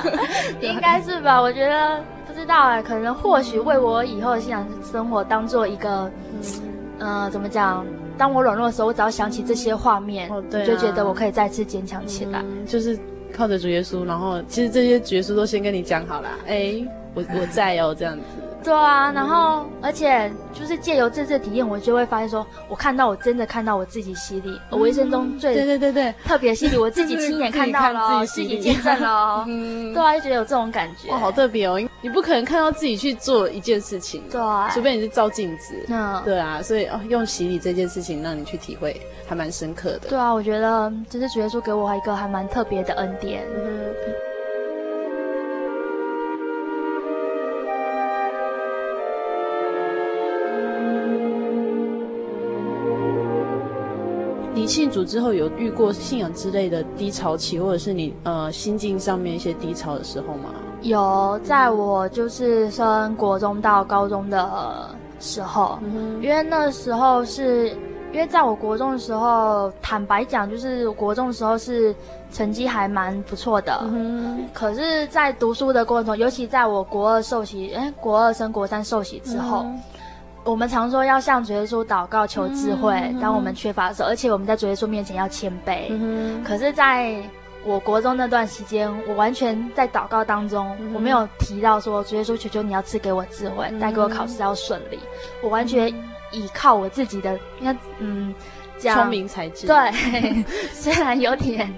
[0.60, 1.40] 应该是吧？
[1.40, 6.10] 我觉得不知道哎，可能或许为我以后的信仰生活当做一个，
[6.98, 7.84] 呃，怎么讲？
[8.16, 12.98] 当我软弱的时候，我只要想起这些画面，我就觉得我可以再次坚强起来，就是。
[13.36, 16.74] 靠着主耶稣，然后其实这些主耶稣都先跟你讲好了，哎，
[17.14, 18.22] 我我在哦，这样子。
[18.64, 26.14] 对啊，然后而且就是借由这次体验，我就会发现说，我看到我真的看到我自己洗礼，我一生中最对对对对。
[26.24, 40.08] 特别洗礼，我自己亲眼看到了， 自己见证了，嗯， 对啊，就觉得有这种感觉，哇，好特别哦，你不可能看到自己去做一件事情，对，啊除非你是照镜子，嗯，对啊，所以哦，用洗礼这件事情让你去体会，还蛮深刻的。
[40.08, 43.44] 对啊，我觉得这是主耶稣给我一个还蛮特别的恩典。
[43.54, 43.84] 嗯
[54.64, 60.48] 你信主之后有遇过信仰之类的低潮期，或者是你呃心境上面一些低潮的时候吗？
[60.80, 64.88] 有，在我就是升国中到高中的
[65.20, 67.76] 时候，嗯、因为那时候是
[68.10, 71.94] 因为在我国中的时候，坦白讲，就是国中的时候是
[72.32, 79.58] 成绩还蛮不错的，嗯、可是，在读书的过程中，尤其在我国二受洗，哎，国二升国三受洗之后。
[79.64, 79.78] 嗯
[80.44, 85.86] 我们常说要向主耶稣祷告求智慧，嗯、当我们缺乏的时候，而且我们在主耶稣面前要谦卑。
[85.88, 87.16] 嗯、可是，在
[87.64, 94.98] 我国中那段时间，我完全在祷告当中，嗯、我没有提到说主耶稣求求你要赐给我智慧，带、嗯、给我考试要顺利。
[95.42, 95.88] 我完全
[96.30, 98.34] 依靠我自己的，应该嗯，
[98.78, 99.66] 聪明才智。
[99.66, 101.72] 对， 虽然有点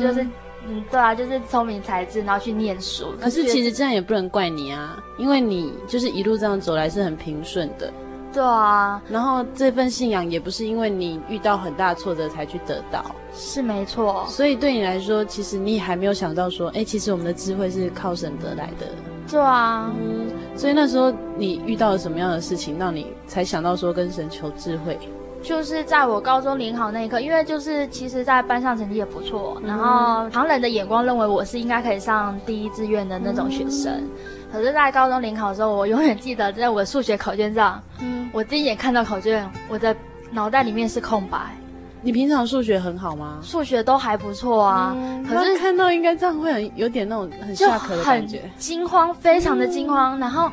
[0.00, 0.26] 就是
[0.66, 3.14] 嗯，对啊，就是聪明才智，然后去念书。
[3.20, 7.92] 可是其实这样也不能怪你啊，因为你就是一路这样走来是很平顺的。
[8.32, 14.24] 对啊，然后这份信仰也不是因为你遇到很大挫折才去得到，是没错。
[14.28, 18.86] 所以对你来说，其实你还没有想到说，哎，其实我们的智慧是靠神得来的。
[19.30, 24.98] 对啊，嗯，所以那时候你遇到了什么样的事情，让你才想到说跟神求智慧？
[25.40, 33.92] 就是在我高中联考那一刻，因为就是其实，在班上成绩也不错，嗯、然后旁人的眼光认为我是应该可以上第一志愿的那种学生。
[33.92, 34.10] 嗯、
[34.52, 39.94] 可是，在高中联考的时候，我永远记得在我的数学考卷上，嗯，我第一眼看到考卷，我的
[40.30, 41.38] 脑袋里面是空白。
[42.00, 43.38] 你平常数学很好吗？
[43.42, 50.50] 数学都还不错啊，嗯、可是看到应该这样会很有点那种很下课的感觉，惊慌，非常的惊慌，嗯、然后。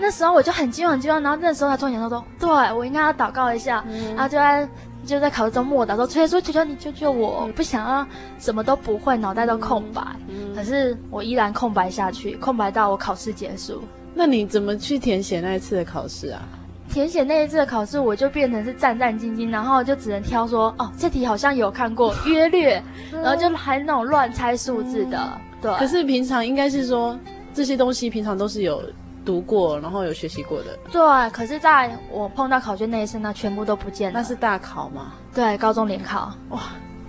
[0.00, 3.84] 那时候我就很惊慌，很惊慌，然后那时候他突然想到说：“对，我应该要祷告一下。
[3.86, 4.66] 嗯”然后就在
[5.04, 7.44] 就在考试中默祷说：“主耶稣，求求你救救我！
[7.46, 8.06] 嗯、不想要
[8.38, 10.00] 什么都不会，脑袋都空白。
[10.28, 13.82] 嗯”可是我依然空白下去，空白到我考试结束。
[14.14, 16.42] 那你怎么去填写那一次的考试啊？
[16.88, 25.18] 填写那一次的考试，我就变成是战战兢兢，然后就只能挑说：“哦，这题好像有看过，约略。”然后就还那种乱猜数字的。
[25.18, 25.74] 嗯、对。
[25.78, 27.18] 可是平常应该是说
[27.54, 28.82] 这些东西平常都是有。
[29.24, 30.78] 读过，然后有学习过的。
[30.90, 34.18] 对，可是在我碰到考卷那一瞬间，全部都不见了。
[34.18, 35.12] 那是大考吗？
[35.34, 36.32] 对，高中联考。
[36.50, 36.60] 哇，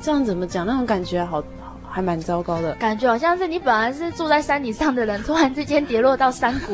[0.02, 0.66] 这样怎么讲？
[0.66, 2.74] 那种感觉好，好还蛮糟糕的。
[2.76, 6.74] 感觉好像是你本来是住在山顶上的人，突然之间跌落到山谷，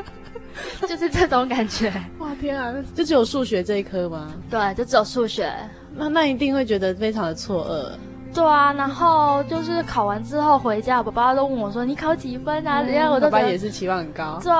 [0.86, 1.92] 就是这种感觉。
[2.18, 4.32] 哇天啊，就只有数学这一科吗？
[4.50, 5.52] 对，就只有数学。
[5.94, 7.98] 那那一定会觉得非常的错愕。
[8.36, 14.38] 对啊，然后就是考完之后回家，爸爸都问我说：“你考几分啊？”然后、嗯、我都爸爸也是期望很高。
[14.42, 14.52] 对，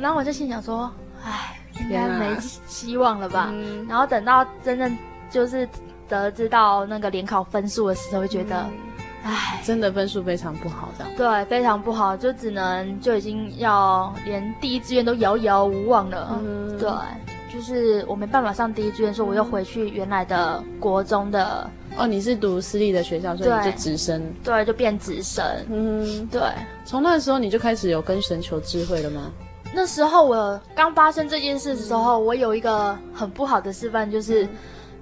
[0.00, 0.90] 然后我就心想说
[1.24, 4.96] ：“唉，应该没希望了吧？”嗯、然后等到真正
[5.30, 5.66] 就是
[6.08, 8.72] 得知到那个联考分数的时候，觉得，嗯、
[9.24, 11.06] 唉，真的分数非常不好的。
[11.16, 16.38] 对，非常不好，就只能就已经要连第一志愿都遥遥无望了。
[16.44, 16.90] 嗯，对，
[17.52, 21.68] 就是我没办法上第一志愿，说我又回去原来的国中的。
[21.98, 25.44] 哦，你是读私立的学校，所以你就直升，对，就变直升。
[25.68, 26.40] 嗯，对。
[26.86, 29.30] 从那时候你就开始有跟神求智慧了吗？
[29.74, 34.44] 那时候我刚发生这件事的时候，嗯、我有一个很不好的示范，就是。
[34.44, 34.48] 嗯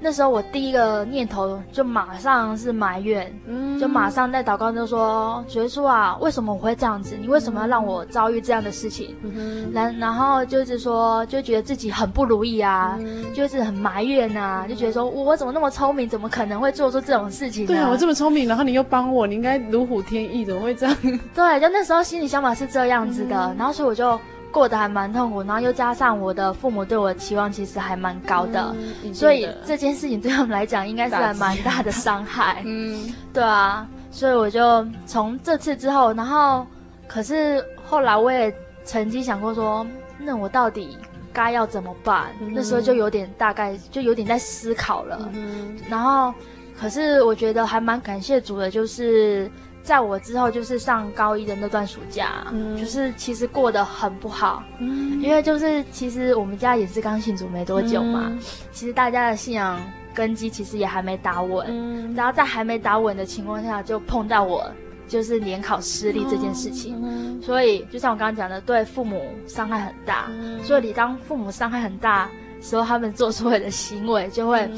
[0.03, 7.17] 那时候我第一个念头就马上是埋怨，嗯，就马上在祷告就说：“主耶稣啊，为什么我会这样子？
[7.21, 9.15] 你为什么要让我遭遇这样的事情？”
[9.73, 17.69] 然、嗯、然后就是说，就觉得自己很不如意啊，嗯、就是很埋怨啊，就觉得说我怎么那么聪明，怎么可能会做出这种事情呢？
[17.69, 20.97] 对啊，我这么聪明，然后你又帮我，你应该如虎添翼，怎么会这样？
[21.35, 24.19] 对，就那时候心里想法是这样子的，嗯、然后所以我就。
[24.53, 28.75] 过得还蛮痛苦，然后又加上我的父母对我的期望其实还蛮高的，
[29.05, 32.63] 嗯、所以这件事情对他们来讲应该是还蛮大的伤害。
[32.67, 36.67] 嗯， 对啊，所以我就从这次之后，然后
[37.07, 38.53] 可是后来我也
[38.85, 39.87] 曾经想过说，
[40.19, 40.99] 那我到底
[41.33, 42.27] 该要怎么办？
[42.41, 45.31] 嗯、那时候就有点大概就有点在思考了。
[45.33, 46.35] 嗯、然后
[46.79, 49.51] 可是我觉得还蛮感谢主的，就是。
[49.91, 58.39] 在我之后，就是上高一的那段暑假，嗯、就是其实过得很不好，嗯、因为就是其实我们家也是刚信主没多久嘛，嗯、
[58.71, 59.81] 其实大家的信仰
[60.15, 64.65] 根基其实也还没打稳，嗯、然后在还没打稳的情况下，就碰到我
[65.09, 67.43] 就是联考失利这件事情。
[67.43, 70.31] 所以就像我刚刚讲的，对父母伤害很大。
[70.63, 72.31] 所以你当父母伤害很大
[72.61, 74.71] 时候，他们做出来的行为就会。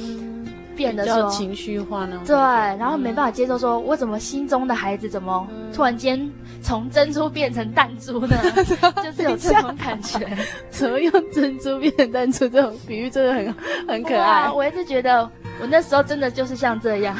[0.76, 2.20] 变得说情绪化呢？
[2.26, 6.30] 对，然后没办法接受说，说、嗯、我怎么心中的孩子怎么突然间
[6.62, 8.36] 从珍珠变成弹珠呢？
[9.02, 10.26] 就是有这种感觉。
[10.70, 13.54] 怎么用珍珠变成弹珠这种比喻真的很
[13.88, 14.50] 很可爱。
[14.50, 15.22] 我一直觉得
[15.60, 17.16] 我那时候真的就是像这样，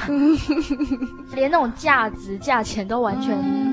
[1.35, 3.37] 连那种价值价钱都完全。
[3.37, 3.72] 嗯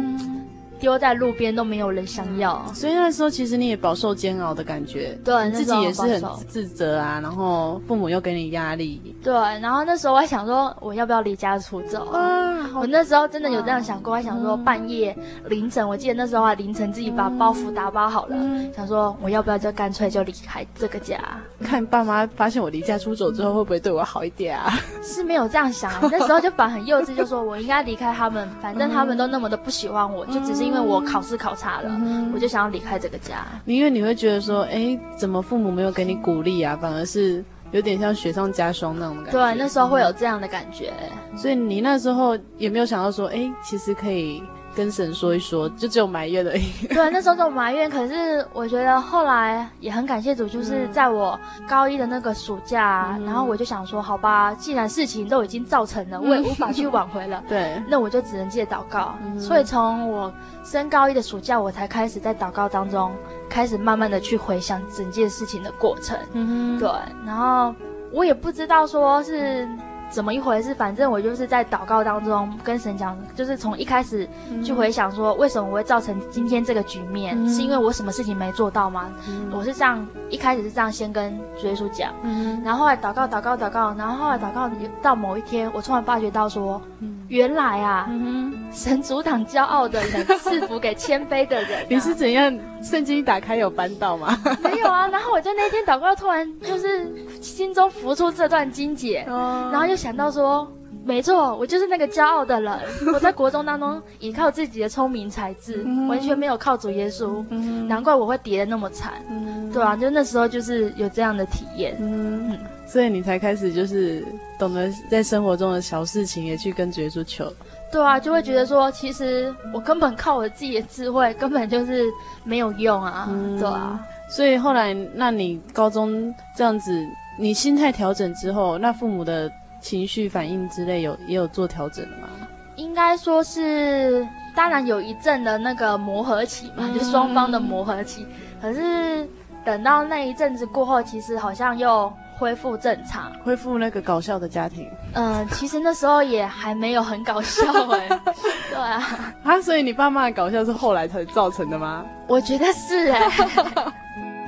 [0.79, 12.69] 丢在路边都没有人想要，所以那时候其实你也饱受煎熬的感觉，对，自己也是很自责啊，然后父母又给你压力，对，然后那时候我还想说我要不要离家出走啊？
[12.75, 15.15] 我那时候真的有这样想过，还想说半夜
[15.49, 18.37] 凌晨，我记得那时候还凌晨自己把包袱打包好了，
[18.73, 21.19] 想说我要不要就干脆就离开这个家？
[21.61, 24.71] 看爸妈发现我离家出走之后会不会对我好一点啊？
[25.03, 30.68] 是没有这样想，啊那时候就反很幼稚，就说我应该离开他们，反正他们都那么的不喜欢我，就只是。
[30.69, 33.43] 因为我考试考差了，嗯、我就想要离开这个家。
[33.65, 36.77] 因为你会觉得说，哎，怎么父母没有给你鼓励啊？
[36.79, 39.31] 反而是有点像雪上加霜那种感觉。
[39.31, 40.93] 对，那时候会有这样的感觉。
[41.35, 44.43] 所以你那时候也没有想到说，哎，其实可以。
[44.75, 46.71] 跟神说一说，就只有埋怨而已。
[46.87, 47.89] 对，那时候就埋怨。
[47.89, 57.43] 可是我觉得后来也很感谢主，就是在我高一的那个暑假，嗯、然后我就想说，好吧，既然事情都已经造成了，嗯、我也无法去挽回了。
[57.49, 59.15] 对，那我就只能借祷告。
[59.23, 63.11] 嗯、所以从我升高一的暑假，我才开始在祷告当中，
[63.49, 66.17] 开始慢慢的去回想整件事情的过程。
[66.33, 66.89] 嗯，对。
[67.25, 67.73] 然后
[68.11, 69.67] 我也不知道说是。
[70.09, 70.73] 怎么一回事？
[70.73, 74.27] 反正我就是在祷告当中跟神讲，就是从一开始
[74.63, 77.37] 去回想说，为什么我会造成今天这个局面？
[77.37, 79.09] 嗯、是因为我什么事情没做到吗？
[79.27, 84.67] 嗯、我是这样，一开始是这样先跟主耶稣讲，嗯、然后后来祷告祷告祷告，然后后来祷告
[85.01, 91.85] 到某一天，我突然发觉到说，嗯、原来啊，嗯、神阻挡骄傲的人，赐福给谦卑的人、啊。
[91.87, 92.57] 你是怎样？
[92.81, 94.35] 圣经一打开有翻到吗？
[94.63, 95.05] 没有啊。
[95.09, 99.98] 然后我就那天祷告，突然就是心中浮出这段经节，哦、然后又。
[99.99, 100.65] 想到说，
[101.03, 102.79] 没错，我就是那个骄傲的人。
[103.13, 109.15] 我在国中当中依靠自己的聪明才智，嗯、完全没有靠主耶稣，嗯、难怪我会跌得那么惨。
[109.29, 114.23] 嗯、对啊，就那时候就是有这样的体验，嗯，所以你才开始就是
[114.57, 117.51] 懂得在生活中的小事情也去跟主耶稣求。
[117.91, 122.05] 对啊，就会觉得说，其实我根本靠我自己的智慧根本就是
[122.45, 123.27] 没有用啊。
[123.29, 127.05] 嗯、对啊，所以后来，那你高中这样子，
[127.37, 129.51] 你心态调整之后，那父母的。
[129.81, 132.27] 情绪反应之类有也有做调整吗？
[132.75, 134.25] 应该说是，
[134.55, 138.25] 当然有一阵的那个磨合期嘛，嗯、就双方的磨合期。
[138.61, 139.27] 可是
[139.65, 144.87] 等到那一阵子过后，其实好像又恢复正常，恢复那个搞笑的家庭。
[145.13, 148.19] 嗯、呃，其实那时候也还没有很搞笑哎、欸。
[148.71, 152.05] 对啊，啊，所以你爸妈的搞笑是后来才造成的吗？
[152.27, 153.93] 我觉得是哎、欸。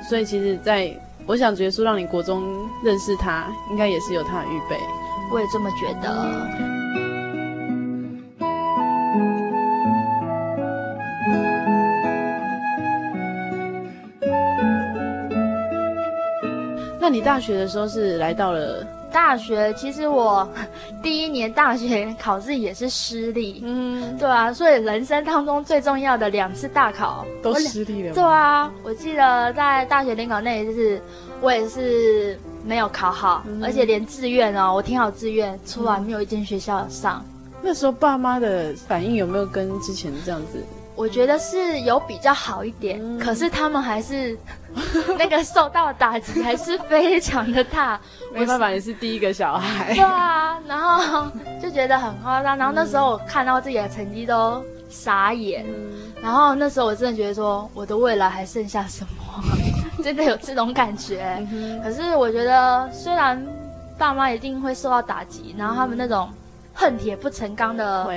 [0.08, 0.90] 所以其实在
[1.26, 2.42] 我想，觉得说让你国中
[2.82, 4.76] 认识他，应该也是有他的预备。
[5.30, 6.72] 我也这么觉得。
[17.00, 19.72] 那你大学的时候是来到了大学？
[19.74, 20.48] 其实我
[21.02, 23.60] 第一年大学考试也是失利。
[23.64, 28.14] 嗯，对啊，所以人生当中最重要的两次大考都失利了。
[28.14, 31.02] 对啊，我记得在大学联考那一次，
[31.40, 32.38] 我也是。
[32.64, 37.24] 没有考好，嗯、而且连志愿哦，我填好志愿出来没有一间学校上。
[37.62, 40.64] 那时候爸妈的反应有没有跟之前这样子？
[40.94, 44.38] 我觉得是有比较好一点，嗯、可是他们还是
[45.18, 47.98] 那个受到的打击还是非常的大。
[48.32, 49.94] 没办法，也是第一个小孩。
[49.94, 51.26] 对啊，然后
[51.62, 52.58] 就觉得很夸张。
[52.58, 55.64] 然后那时候我看到自己的成绩都傻眼。
[55.66, 59.42] 嗯、然后那时候我真的觉得说，我的未来还剩下什么？
[60.02, 63.44] 真的有这种感觉，嗯、可是我觉得，虽然
[63.98, 66.28] 爸妈一定会受到打击，然后他们那种
[66.74, 68.08] 恨铁不成钢的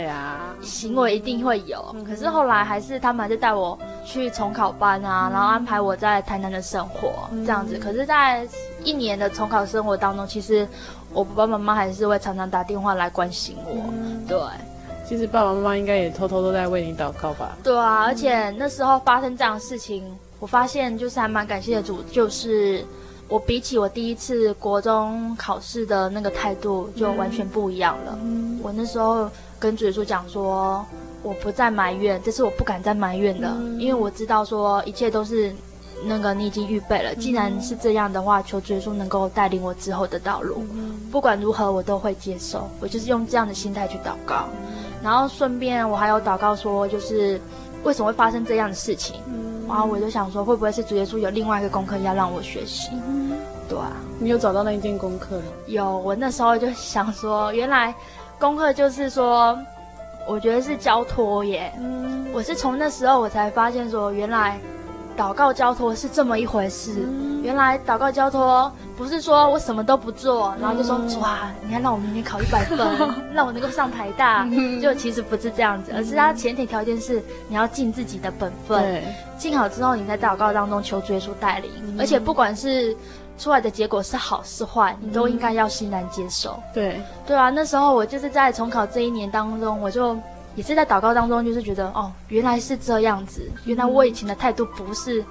[0.61, 7.77] 行为一定会有，可是后来还是他们还是带我去重考班啊，嗯、然后安排我在台南的生活、嗯、这样子。
[7.77, 8.47] 可是，在
[8.83, 10.67] 一年的重考生活当中，其实
[11.11, 13.75] 我爸爸妈妈还是会常常打电话来关心我。
[13.91, 14.39] 嗯、对，
[15.05, 17.57] 其实爸爸妈妈应该也偷偷都在为你祷告吧？
[17.61, 20.03] 对啊，而且那时候发生这样的事情。
[20.39, 22.83] 我发现就是还蛮感谢的主，就是
[23.27, 28.19] 我比起我第一次国中考试的那个态度就完全不一样了。
[28.21, 30.85] 嗯、我那时候跟主耶稣讲说，
[31.23, 35.55] 我不再埋怨，这是我不敢再埋怨的，嗯、因为我知道说一切都是
[36.03, 37.15] 那个你已经预备了。
[37.15, 42.69] 既然是这样的话，求主耶稣能够带领我之后的道路，嗯、不管如何我都会接受。
[42.79, 44.47] 我就是用这样的心态去祷告。
[45.01, 47.39] 然后顺便我还有祷告说，就是
[47.83, 49.15] 为什么会发生这样的事情。
[49.65, 52.89] 嗯，然后我就想说，会不会是主耶稣有另外一个功课要让我学习？
[52.93, 53.31] 嗯，
[53.67, 53.91] 对啊。
[54.19, 55.43] 你有找到那一件功课吗？
[55.67, 57.93] 有，我那时候就想说，原来
[58.39, 59.57] 功课就是说，
[60.27, 61.73] 我觉得是交托耶。
[61.79, 64.59] 嗯，我是从那时候我才发现说，原来。
[65.17, 72.77] 祷告交托是这么一回事，嗯、原来祷告交托不是说我什么都不做，然后就说、嗯、哇，你看让我明年考一百分，
[73.33, 79.03] 让我能够上台大，嗯、就其实不是这样子，而是它前提条件是你要尽自己的本分，
[79.37, 82.95] 尽好之后你在祷告当中求主耶稣带领，嗯、而且不管是
[83.37, 86.57] 出来的结果是好是坏，你都应该要欣然接受。
[86.73, 87.01] 对。
[87.25, 90.17] 对啊，那时候我就是在重考这一年当中，我就。
[90.55, 95.23] 也是在祷告当中，就是觉得哦，原来是这样子，原来我以前的态度不是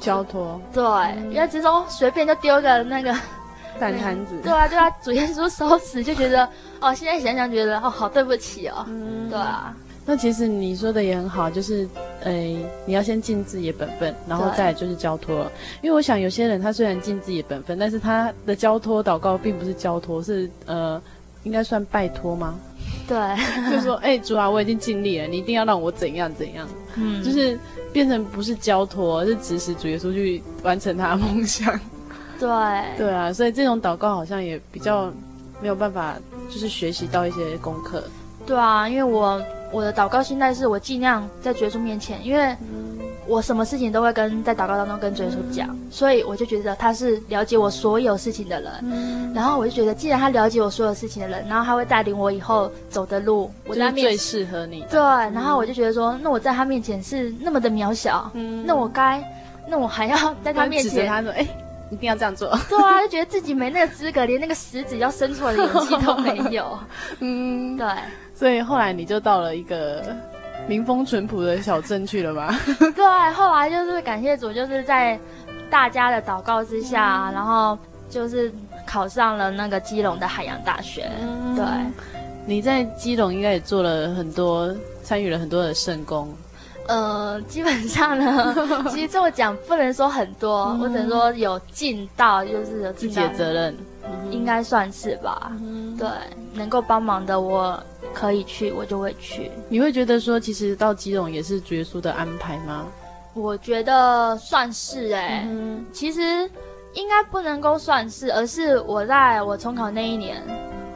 [0.00, 3.14] 交托，对，嗯、原来只是说随便就丢个那个
[3.80, 6.48] 烂摊子，对啊，对啊主耶稣收拾，就觉得
[6.80, 9.74] 哦，现在想想觉得哦，好对不起哦，嗯、对啊。
[10.08, 11.86] 那其实你说的也很好，就是
[12.22, 12.32] 呃，
[12.84, 15.42] 你要先尽自己的本分，然后再来就是交托。
[15.42, 15.52] 对
[15.82, 21.02] 因为我想有些人他虽然尽自己的本分，但是他的交托祷告并不是交托，是呃，
[21.42, 22.54] 应该算拜托吗？
[23.06, 23.16] 对，
[23.70, 27.58] 就说哎、欸，主啊，我已经尽力了，你一定要让我怎样怎样，嗯，就是
[27.92, 31.78] 变成不是交托，是指使主耶稣去完成他的梦想。
[32.38, 32.48] 对，
[32.98, 35.12] 对啊，所以这种祷告好像也比较
[35.62, 36.16] 没有办法，
[36.48, 38.04] 就是学习到一些功课。
[38.46, 39.42] 对啊，因为我
[39.72, 42.44] 我的祷告心态是我尽量在主耶稣面前，因为。
[42.60, 42.85] 嗯
[43.28, 48.72] 我什么事情都会跟在祷告当中跟主耶稣讲，嗯、所以我就觉得他是了解我所有事情的人。
[48.82, 54.84] 嗯、然后我就觉得，既然他了解我所有事情的人，然后他会带领我以后走的路，我在最适合你。
[54.90, 59.22] 对，然后我就觉得说，那我在他面前是那么的渺小，嗯、那我该，
[59.68, 61.46] 那我还要在他面前，他说，哎，
[61.90, 62.48] 一定要这样做。
[62.68, 66.78] 对啊，就觉得自己没那个资格，连那个食指要伸出来的勇气都没有。
[67.20, 67.86] 嗯，对。
[68.34, 70.04] 所以后来你就到了一个。
[70.68, 72.58] 民风淳朴的小镇去了吧？
[72.94, 75.18] 对，后来就是感谢主，就是在
[75.70, 77.78] 大家的祷告之下，嗯、然后
[78.10, 78.52] 就是
[78.86, 81.08] 考上了那个基隆的海洋大学。
[81.20, 81.64] 嗯、对，
[82.46, 86.28] 你在基隆应该也做了很多，参与了很多的圣工。
[86.88, 88.54] 呃，基本上呢，
[88.90, 93.76] 其实这么讲不能说很多，嗯、我只能说有尽到，就是有自己的责任，
[94.30, 95.50] 应该算是吧。
[95.60, 96.08] 嗯、对，
[96.54, 97.80] 能够帮忙的我。
[98.16, 99.50] 可以去，我就会去。
[99.68, 102.86] 你会觉得说，其实到基隆也是主耶稣的安排吗？
[103.34, 106.20] 我觉得算是哎、欸，嗯、其实
[106.94, 110.42] 应该不能够算是，而是我在我重考那一年，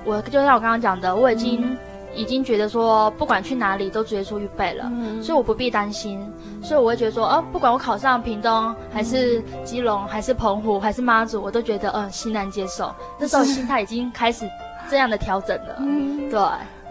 [0.07, 1.77] 我就像我刚刚讲的，我已经、嗯、
[2.15, 6.19] 已经觉得说，不管去哪里都主耶稣预备了，嗯、所以我不必担心。
[6.63, 12.95] 所以我会觉得说，哦，不管我考上屏东，还是基隆，还是澎湖，还是妈祖，我都觉得嗯、呃，欣然接受。
[13.19, 14.47] 那时候 心态已经开始
[14.91, 16.41] 这样的调整了，嗯、对。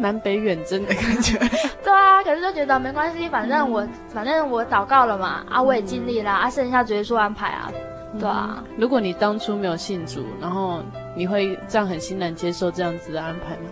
[0.01, 1.37] 南北远征的感觉，
[1.83, 7.69] 对啊，可是就觉得没关系，反正我、嗯、反正我祷告了嘛，啊，我也尽力了，嗯、啊，剩下主耶稣安排啊，
[8.17, 8.63] 对啊。
[8.77, 10.79] 如果你当初没有信主，然后
[11.17, 13.69] 你会这样很欣然接受这样子的安排吗？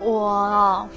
[0.00, 0.88] 我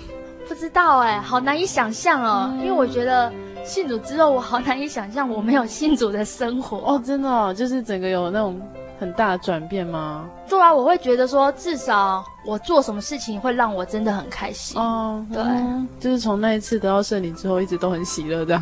[0.47, 3.29] 不知道哎、欸，好难以想象哦，嗯、因为我觉得
[3.65, 8.57] 信主之后，我好难以想象我没有信主的生活哦，真的哦，就是整个有那种。
[8.99, 10.29] 很大的转变吗？
[10.45, 14.79] 做啊，我会觉得说，至少我做什么事情会让我真的很开心。
[14.79, 18.61] 哦，对，嗯、就是从那一次得到圣灵之后，一直都很喜乐这样。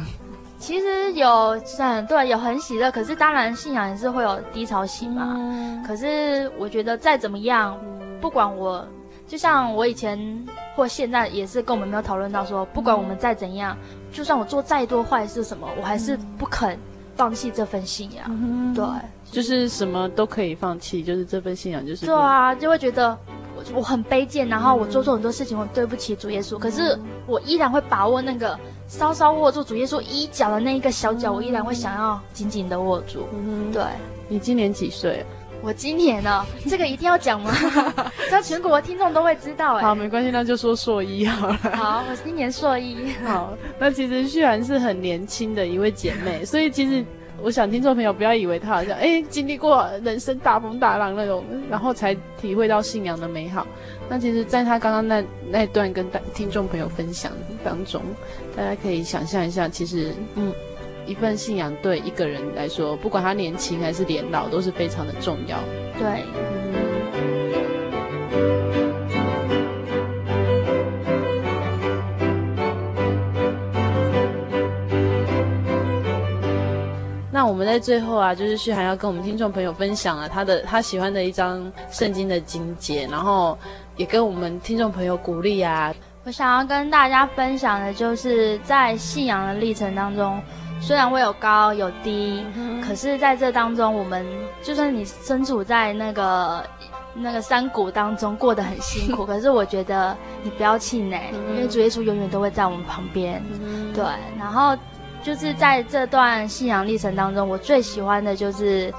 [0.60, 5.34] 其实有很对，有很喜乐，可是当然信仰也是会有低潮期嘛。
[5.38, 7.78] 嗯、可是我觉得再怎么样，
[8.20, 8.86] 不管我，
[9.28, 10.20] 就像我以前
[10.76, 16.78] 或现在也是跟我们没有讨论到说，不管我们再怎样，嗯、就算我做再多坏事什么，我还是不肯
[17.16, 18.26] 放弃这份信仰。
[18.30, 18.84] 嗯、对。
[19.32, 23.18] 就是什么都可以放弃，就是这份信仰，就是对啊，就会觉得
[23.56, 28.58] 我我很卑贱，然后我做错很多事情，我对不起主耶稣，可是我依然会把握那个
[28.88, 33.28] 稍稍握住主耶稣衣角的那一个小角，我依然会想要紧紧的握住。
[33.34, 33.84] 嗯，对。
[34.30, 35.26] 你今年几岁？
[35.62, 36.46] 我今年呢？
[36.70, 37.52] 这个一定要讲吗？
[38.30, 39.84] 这全国的听众都会知道哎。
[39.84, 41.58] 好，没关系，那就说硕一好了。
[41.76, 43.12] 好，我今年硕一。
[43.26, 47.06] 好，那其实旭然是很年轻的一位姐妹，所以其实。
[47.42, 53.66] 我想听众朋友不要以为他好像哎、经历过人生大风大浪那种，然后才体会到信仰的美好。
[54.10, 57.32] 那其实，在他刚刚那那段跟大听众朋友分享
[57.64, 58.02] 当中，
[58.56, 60.52] 大家可以想象一下，其实嗯，
[61.06, 65.60] 一份信仰对一个人来说，不管他年轻还是年老，都是非常的重要。
[66.00, 66.24] 对。
[77.58, 83.58] 们在最后啊，就是旭涵要跟我们听众朋友分享了他的他喜欢的一张圣经的经节，然后
[83.96, 85.94] 也跟我们听众朋友鼓励啊。
[86.24, 90.40] 我想要跟大家分享的就是在信仰的历程当中，
[90.80, 94.26] 虽然会有高有低，嗯、可是在这当中，我们
[94.62, 96.64] 就算你身处在那个
[97.14, 103.42] 那个山谷当中，过得很辛苦， 可是我觉得你不要气馁，嗯、因为主耶稣永远都会在我们旁边。
[103.64, 104.04] 嗯、对，
[104.38, 104.78] 然后
[105.28, 108.94] 就是在这段信仰历程当中，我最喜欢的就是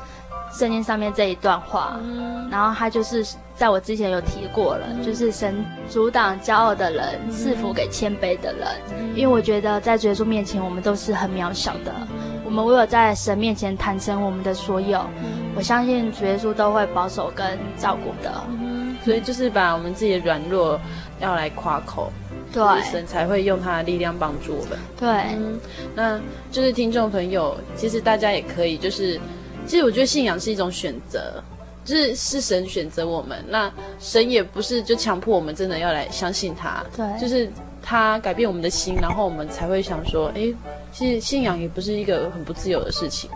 [0.53, 3.27] 圣经上面这一段话，嗯、然后他就是。
[3.59, 8.69] 在我之前有提过了，嗯、就是神阻挡骄傲的人，赐福、嗯、给谦卑的人。
[8.97, 11.93] 嗯、因为我觉得在耶稣面前，我们都是很渺小的。
[12.13, 18.33] 嗯、我们唯有在神面前坦诚我们的所有，嗯、我相信主耶稣都会保守跟照顾的。
[18.49, 20.81] 嗯、所以就是把我们自己的软弱
[21.19, 22.13] 要来夸口，
[22.53, 24.79] 对，神才会用他的力量帮助我们。
[24.99, 25.59] 对、嗯，
[25.95, 26.21] 那
[26.51, 29.21] 就是听众朋友，其实大家也可以，就是
[29.67, 31.43] 其实我觉得信仰是一种选择。
[31.85, 40.53] 就是是神选择我们，那神也不是就强迫我们真的要来相信他，对，就是他改变我们的心，然后我们才会想说，哎，
[40.93, 43.31] 其实信仰也不是一个很不自由的事情，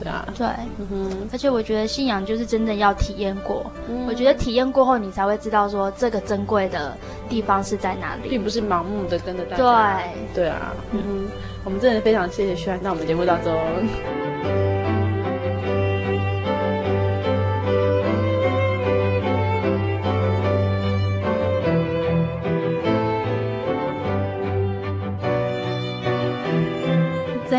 [0.00, 0.46] 对啊，对，
[0.78, 6.96] 嗯哼，而且我觉得信仰就是真的要体验过，嗯、我觉得体验过后，你才会知道说这个珍贵的
[7.28, 10.00] 地方是在哪里，并不是盲目的跟着大家，
[10.34, 11.28] 对，对啊，嗯哼，
[11.64, 14.73] 我们真的非常谢谢轩，那我们节目到这。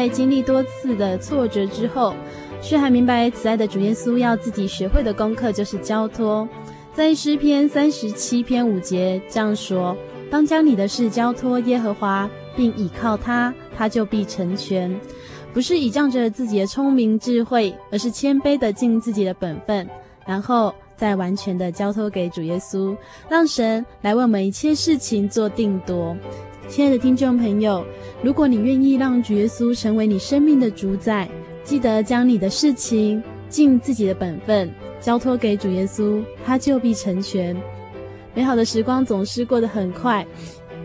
[0.06, 2.14] 在经历多次的挫折之后，
[2.62, 6.48] 却还明白慈爱的主耶稣要自己学会的功课就是交托。
[6.94, 9.98] 在诗篇三十七篇五节这样说
[10.30, 14.96] ：“当将你的事交托耶和华，并倚靠他，他就必成全。”
[15.52, 19.90] 不是倚仗着自己的聪明智慧，而是谦卑的尽自己的本分，
[20.24, 22.96] 然后再完全的交托给主耶稣，
[23.28, 26.16] 让神来为我们一切事情做定夺。
[26.68, 27.86] 亲爱的听众朋友，
[28.22, 31.30] 如果你愿意让主耶稣成为你生命的主宰，
[31.64, 37.56] 记得将你的事情尽自己的本分交托给主耶稣，他就必成全。
[38.34, 40.26] 美好的时光总是过得很快，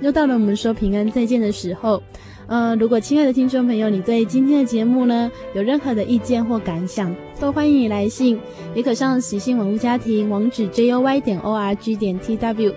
[0.00, 2.02] 又到了我们说平安再见的时候。
[2.46, 8.38] 呃，如果亲爱的听众朋友，你对今天的节目呢有任何的意见或感想，都欢迎你来信，
[8.74, 12.74] 也可上喜信网络家庭网址 joy 点 org 点 tw。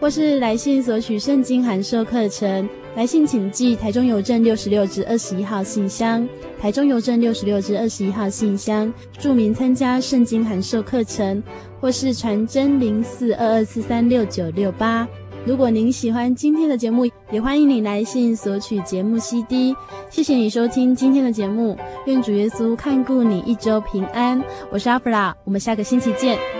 [0.00, 6.26] 或是来信索取圣经函授课程，来信请寄台中邮政六十六至二十一号信箱，
[6.58, 11.42] 台中邮政六十六至二十一号信箱，注明参加圣经函授课程，
[11.78, 15.06] 或是传真零四二二四三六九六八。
[15.46, 19.74] 如果您喜欢今天的节目，也欢迎你来信索取节目 CD。
[20.10, 24.42] 谢谢你收听今天的节目，愿主耶稣看顾你一周平安。
[24.70, 26.59] 我是阿弗拉，我们下个星期见。